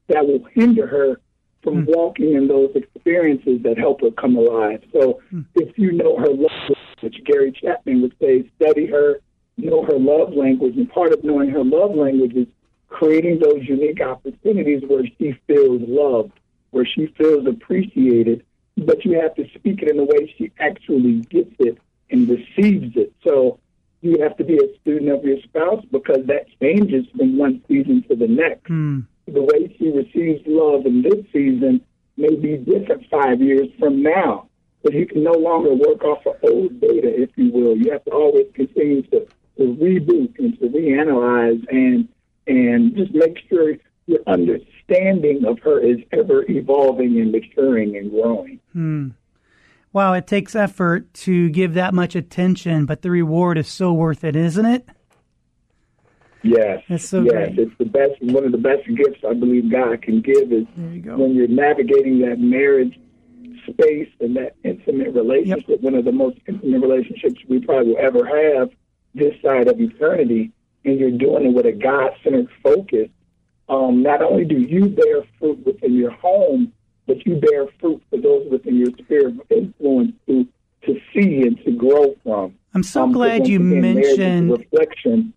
that 0.08 0.26
will 0.26 0.44
hinder 0.52 0.86
her 0.86 1.18
from 1.62 1.84
hmm. 1.84 1.92
walking 1.94 2.34
in 2.34 2.46
those 2.46 2.72
experiences 2.74 3.62
that 3.62 3.78
help 3.78 4.02
her 4.02 4.10
come 4.10 4.36
alive. 4.36 4.82
So 4.92 5.22
hmm. 5.30 5.40
if 5.54 5.78
you 5.78 5.92
know 5.92 6.18
her 6.18 6.28
love 6.28 6.76
language, 7.02 7.24
Gary 7.24 7.52
Chapman 7.52 8.02
would 8.02 8.14
say, 8.20 8.50
study 8.56 8.86
her, 8.86 9.20
know 9.66 9.84
her 9.84 9.98
love 9.98 10.32
language. 10.32 10.76
And 10.76 10.90
part 10.90 11.12
of 11.12 11.22
knowing 11.22 11.50
her 11.50 11.64
love 11.64 11.94
language 11.94 12.34
is 12.34 12.46
creating 12.88 13.40
those 13.40 13.62
unique 13.62 14.00
opportunities 14.00 14.82
where 14.86 15.04
she 15.18 15.38
feels 15.46 15.82
loved, 15.86 16.32
where 16.70 16.86
she 16.86 17.06
feels 17.18 17.46
appreciated, 17.46 18.44
but 18.76 19.04
you 19.04 19.20
have 19.20 19.34
to 19.34 19.48
speak 19.54 19.82
it 19.82 19.88
in 19.88 19.98
a 19.98 20.04
way 20.04 20.34
she 20.36 20.52
actually 20.58 21.20
gets 21.22 21.54
it 21.58 21.78
and 22.10 22.28
receives 22.28 22.96
it. 22.96 23.12
So 23.24 23.58
you 24.02 24.22
have 24.22 24.36
to 24.36 24.44
be 24.44 24.56
a 24.56 24.80
student 24.80 25.10
of 25.10 25.24
your 25.24 25.40
spouse 25.42 25.84
because 25.90 26.26
that 26.26 26.46
changes 26.60 27.06
from 27.16 27.36
one 27.36 27.62
season 27.68 28.04
to 28.08 28.16
the 28.16 28.28
next. 28.28 28.64
Mm. 28.64 29.06
The 29.26 29.42
way 29.42 29.74
she 29.78 29.90
receives 29.90 30.42
love 30.46 30.86
in 30.86 31.02
this 31.02 31.24
season 31.32 31.80
may 32.16 32.34
be 32.34 32.56
different 32.56 33.06
five 33.10 33.40
years 33.40 33.68
from 33.78 34.02
now. 34.02 34.48
But 34.82 34.94
you 34.94 35.06
can 35.06 35.24
no 35.24 35.32
longer 35.32 35.74
work 35.74 36.04
off 36.04 36.24
of 36.26 36.36
old 36.44 36.80
data, 36.80 37.22
if 37.22 37.30
you 37.36 37.50
will. 37.50 37.76
You 37.76 37.90
have 37.92 38.04
to 38.04 38.12
always 38.12 38.46
continue 38.54 39.02
to, 39.02 39.26
to 39.56 39.76
reboot 39.80 40.38
and 40.38 40.58
to 40.58 40.68
reanalyze 40.68 41.64
and 41.70 42.08
and 42.46 42.94
just 42.96 43.12
make 43.12 43.38
sure 43.48 43.74
your 44.06 44.20
understanding 44.26 45.44
of 45.44 45.58
her 45.60 45.80
is 45.80 45.98
ever 46.12 46.44
evolving 46.48 47.18
and 47.20 47.32
maturing 47.32 47.96
and 47.96 48.10
growing. 48.10 48.60
Hmm. 48.72 49.08
Wow, 49.92 50.12
it 50.12 50.26
takes 50.26 50.54
effort 50.54 51.12
to 51.14 51.48
give 51.50 51.74
that 51.74 51.94
much 51.94 52.14
attention, 52.14 52.86
but 52.86 53.02
the 53.02 53.10
reward 53.10 53.58
is 53.58 53.66
so 53.66 53.92
worth 53.92 54.24
it, 54.24 54.36
isn't 54.36 54.66
it? 54.66 54.86
Yes. 56.42 56.82
It's 56.88 57.08
so 57.08 57.22
yes. 57.22 57.32
Great. 57.32 57.58
It's 57.58 57.78
the 57.78 57.86
best 57.86 58.12
one 58.20 58.44
of 58.44 58.52
the 58.52 58.58
best 58.58 58.86
gifts 58.94 59.24
I 59.28 59.34
believe 59.34 59.70
God 59.70 60.02
can 60.02 60.20
give 60.20 60.52
is 60.52 60.66
you 60.76 61.02
when 61.16 61.34
you're 61.34 61.48
navigating 61.48 62.20
that 62.20 62.38
marriage 62.38 62.98
space 63.68 64.08
and 64.20 64.36
that 64.36 64.54
intimate 64.62 65.12
relationship, 65.14 65.68
yep. 65.68 65.80
one 65.80 65.94
of 65.94 66.04
the 66.04 66.12
most 66.12 66.38
intimate 66.46 66.80
relationships 66.80 67.40
we 67.48 67.58
probably 67.60 67.94
will 67.94 67.98
ever 67.98 68.24
have 68.58 68.70
this 69.16 69.34
side 69.42 69.68
of 69.68 69.80
eternity 69.80 70.52
and 70.84 71.00
you're 71.00 71.10
doing 71.10 71.46
it 71.46 71.54
with 71.54 71.66
a 71.66 71.72
God 71.72 72.12
centered 72.22 72.48
focus, 72.62 73.08
um, 73.68 74.02
not 74.02 74.22
only 74.22 74.44
do 74.44 74.58
you 74.58 74.86
bear 74.86 75.22
fruit 75.38 75.64
within 75.66 75.94
your 75.94 76.12
home, 76.12 76.72
but 77.06 77.24
you 77.26 77.36
bear 77.36 77.66
fruit 77.80 78.02
for 78.10 78.18
those 78.18 78.46
within 78.50 78.76
your 78.76 78.90
sphere 79.02 79.28
of 79.28 79.40
influence 79.50 80.12
to 80.26 80.46
to 80.84 81.00
see 81.12 81.42
and 81.42 81.58
to 81.64 81.72
grow 81.72 82.14
from. 82.22 82.54
I'm 82.72 82.84
so 82.84 83.02
um, 83.02 83.12
glad 83.12 83.48
you 83.48 83.58
mentioned 83.58 84.52
reflection. 84.52 85.32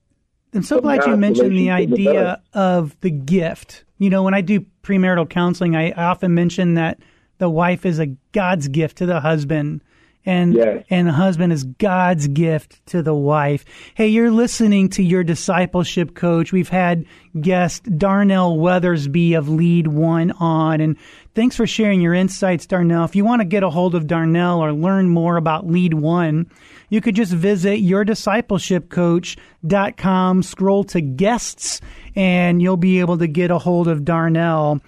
I'm 0.54 0.64
so 0.64 0.80
glad 0.80 1.06
you 1.06 1.18
mentioned 1.18 1.58
the 1.58 1.72
idea 1.72 2.42
of 2.54 3.00
the 3.02 3.10
gift. 3.10 3.84
You 3.98 4.10
know, 4.10 4.24
when 4.24 4.34
I 4.34 4.42
do 4.42 4.66
premarital 4.84 5.30
counseling, 5.30 5.76
I 5.76 5.92
often 5.92 6.34
mention 6.34 6.76
that 6.76 7.00
the 7.38 7.50
wife 7.50 7.86
is 7.86 8.00
a 8.00 8.08
God's 8.32 8.68
gift 8.68 8.98
to 8.98 9.06
the 9.06 9.22
husband 9.22 9.82
and 10.30 10.54
yes. 10.54 10.86
and 10.92 11.08
the 11.08 11.12
husband 11.12 11.52
is 11.52 11.64
God's 11.64 12.28
gift 12.28 12.86
to 12.88 13.02
the 13.02 13.16
wife. 13.16 13.66
Hey, 13.96 14.10
you're 14.10 14.30
listening 14.30 14.90
to 14.90 15.02
your 15.02 15.24
discipleship 15.24 16.14
coach. 16.14 16.52
We've 16.52 16.70
had 16.70 17.06
guest 17.42 17.98
Darnell 17.98 18.58
Weathersby 18.58 19.36
of 19.36 19.50
Lead 19.50 19.88
One 19.88 20.30
on, 20.34 20.82
and 20.82 20.98
thanks 21.34 21.56
for 21.56 21.66
sharing 21.66 22.00
your 22.00 22.14
insights, 22.14 22.68
Darnell. 22.68 23.06
If 23.06 23.16
you 23.16 23.26
want 23.26 23.40
to 23.40 23.46
get 23.46 23.64
a 23.64 23.72
hold 23.72 23.96
of 23.96 24.06
Darnell 24.06 24.64
or 24.64 24.72
learn 24.72 25.10
more 25.10 25.36
about 25.36 25.68
Lead 25.68 25.96
One, 25.96 26.52
you 26.90 27.02
could 27.02 27.16
just 27.16 27.34
visit 27.34 27.82
yourdiscipleshipcoach.com, 27.82 30.44
scroll 30.44 30.84
to 30.84 31.02
guests, 31.02 31.82
and 32.16 32.62
you'll 32.62 32.78
be 32.78 33.00
able 33.00 33.18
to 33.18 33.28
get 33.28 33.50
a 33.50 33.58
hold 33.58 33.88
of 33.88 34.06
Darnell. 34.06 34.80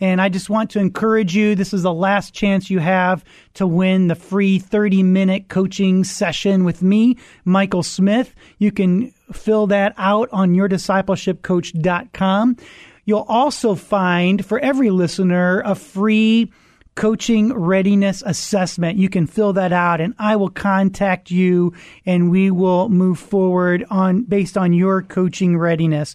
And 0.00 0.20
I 0.20 0.28
just 0.28 0.50
want 0.50 0.70
to 0.70 0.78
encourage 0.78 1.36
you. 1.36 1.54
This 1.54 1.74
is 1.74 1.82
the 1.82 1.92
last 1.92 2.32
chance 2.32 2.70
you 2.70 2.78
have 2.78 3.24
to 3.54 3.66
win 3.66 4.08
the 4.08 4.14
free 4.14 4.58
30 4.58 5.02
minute 5.02 5.48
coaching 5.48 6.04
session 6.04 6.64
with 6.64 6.82
me, 6.82 7.16
Michael 7.44 7.82
Smith. 7.82 8.34
You 8.58 8.72
can 8.72 9.12
fill 9.32 9.66
that 9.68 9.94
out 9.98 10.28
on 10.32 10.54
yourdiscipleshipcoach.com. 10.54 12.56
You'll 13.04 13.26
also 13.28 13.74
find 13.74 14.44
for 14.44 14.58
every 14.60 14.90
listener 14.90 15.62
a 15.64 15.74
free 15.74 16.52
coaching 16.94 17.52
readiness 17.52 18.22
assessment. 18.26 18.98
You 18.98 19.08
can 19.08 19.26
fill 19.26 19.52
that 19.54 19.72
out 19.72 20.00
and 20.00 20.14
I 20.18 20.36
will 20.36 20.50
contact 20.50 21.30
you 21.30 21.72
and 22.04 22.30
we 22.30 22.50
will 22.50 22.88
move 22.88 23.18
forward 23.18 23.84
on 23.90 24.24
based 24.24 24.58
on 24.58 24.72
your 24.72 25.02
coaching 25.02 25.56
readiness. 25.56 26.14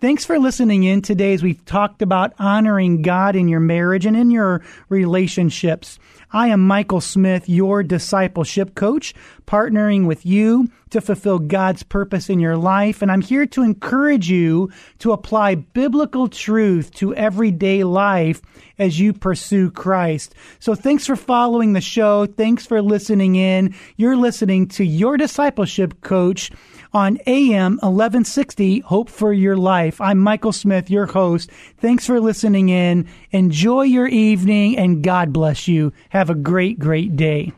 Thanks 0.00 0.24
for 0.24 0.38
listening 0.38 0.84
in 0.84 1.02
today 1.02 1.34
as 1.34 1.42
we've 1.42 1.62
talked 1.66 2.00
about 2.00 2.32
honoring 2.38 3.02
God 3.02 3.36
in 3.36 3.48
your 3.48 3.60
marriage 3.60 4.06
and 4.06 4.16
in 4.16 4.30
your 4.30 4.62
relationships. 4.88 5.98
I 6.32 6.48
am 6.48 6.66
Michael 6.66 7.02
Smith, 7.02 7.50
your 7.50 7.82
discipleship 7.82 8.74
coach, 8.74 9.12
partnering 9.46 10.06
with 10.06 10.24
you 10.24 10.70
to 10.88 11.02
fulfill 11.02 11.38
God's 11.38 11.82
purpose 11.82 12.30
in 12.30 12.40
your 12.40 12.56
life. 12.56 13.02
And 13.02 13.12
I'm 13.12 13.20
here 13.20 13.44
to 13.48 13.62
encourage 13.62 14.30
you 14.30 14.70
to 15.00 15.12
apply 15.12 15.56
biblical 15.56 16.28
truth 16.28 16.92
to 16.94 17.14
everyday 17.14 17.84
life 17.84 18.40
as 18.78 18.98
you 18.98 19.12
pursue 19.12 19.70
Christ. 19.70 20.34
So 20.60 20.74
thanks 20.74 21.06
for 21.06 21.16
following 21.16 21.74
the 21.74 21.80
show. 21.82 22.24
Thanks 22.24 22.64
for 22.64 22.80
listening 22.80 23.34
in. 23.34 23.74
You're 23.96 24.16
listening 24.16 24.68
to 24.68 24.84
your 24.84 25.18
discipleship 25.18 26.00
coach 26.00 26.50
on 26.92 27.18
AM 27.26 27.72
1160 27.74 28.80
Hope 28.80 29.08
for 29.08 29.32
Your 29.32 29.56
Life. 29.56 30.00
I'm 30.00 30.18
Michael 30.18 30.52
Smith, 30.52 30.90
your 30.90 31.06
host. 31.06 31.50
Thanks 31.78 32.06
for 32.06 32.20
listening 32.20 32.68
in. 32.68 33.08
Enjoy 33.30 33.82
your 33.82 34.08
evening 34.08 34.76
and 34.76 35.02
God 35.02 35.32
bless 35.32 35.68
you. 35.68 35.92
Have 36.10 36.30
a 36.30 36.34
great, 36.34 36.78
great 36.78 37.16
day. 37.16 37.52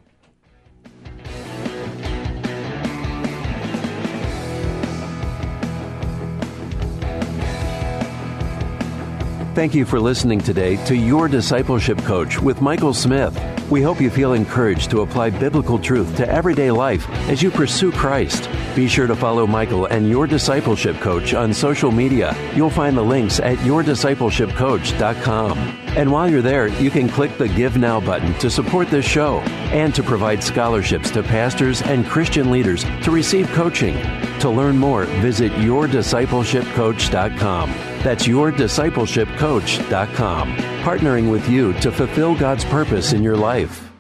Thank 9.54 9.74
you 9.74 9.84
for 9.84 10.00
listening 10.00 10.40
today 10.40 10.82
to 10.86 10.96
Your 10.96 11.28
Discipleship 11.28 11.98
Coach 12.04 12.40
with 12.40 12.62
Michael 12.62 12.94
Smith. 12.94 13.38
We 13.70 13.82
hope 13.82 14.00
you 14.00 14.08
feel 14.08 14.32
encouraged 14.32 14.90
to 14.92 15.02
apply 15.02 15.28
biblical 15.28 15.78
truth 15.78 16.16
to 16.16 16.26
everyday 16.26 16.70
life 16.70 17.06
as 17.28 17.42
you 17.42 17.50
pursue 17.50 17.92
Christ. 17.92 18.48
Be 18.74 18.88
sure 18.88 19.06
to 19.06 19.14
follow 19.14 19.46
Michael 19.46 19.85
and 19.85 20.08
Your 20.08 20.26
Discipleship 20.26 20.96
Coach 20.96 21.35
on 21.35 21.52
social 21.52 21.92
media. 21.92 22.35
You'll 22.54 22.70
find 22.70 22.96
the 22.96 23.02
links 23.02 23.38
at 23.38 23.58
yourdiscipleshipcoach.com. 23.58 25.58
And 25.88 26.11
while 26.11 26.30
you're 26.30 26.40
there, 26.40 26.68
you 26.68 26.90
can 26.90 27.11
click 27.11 27.37
the 27.37 27.48
Give 27.48 27.76
Now 27.76 28.00
button 28.00 28.32
to 28.38 28.48
support 28.48 28.88
this 28.88 29.04
show 29.04 29.40
and 29.72 29.94
to 29.94 30.02
provide 30.02 30.42
scholarships 30.42 31.11
to 31.11 31.22
pastors 31.22 31.82
and 31.82 32.06
Christian 32.06 32.50
leaders 32.50 32.85
to 33.02 33.11
receive 33.11 33.46
coaching. 33.48 33.94
To 34.40 34.48
learn 34.48 34.78
more, 34.78 35.04
visit 35.04 35.52
yourdiscipleshipcoach.com. 35.52 37.70
That's 38.02 38.26
yourdiscipleshipcoach.com, 38.26 40.56
partnering 40.56 41.30
with 41.30 41.46
you 41.48 41.72
to 41.74 41.92
fulfill 41.92 42.35
God's 42.35 42.64
purpose 42.64 43.12
in 43.12 43.22
your 43.22 43.37
life. 43.37 43.91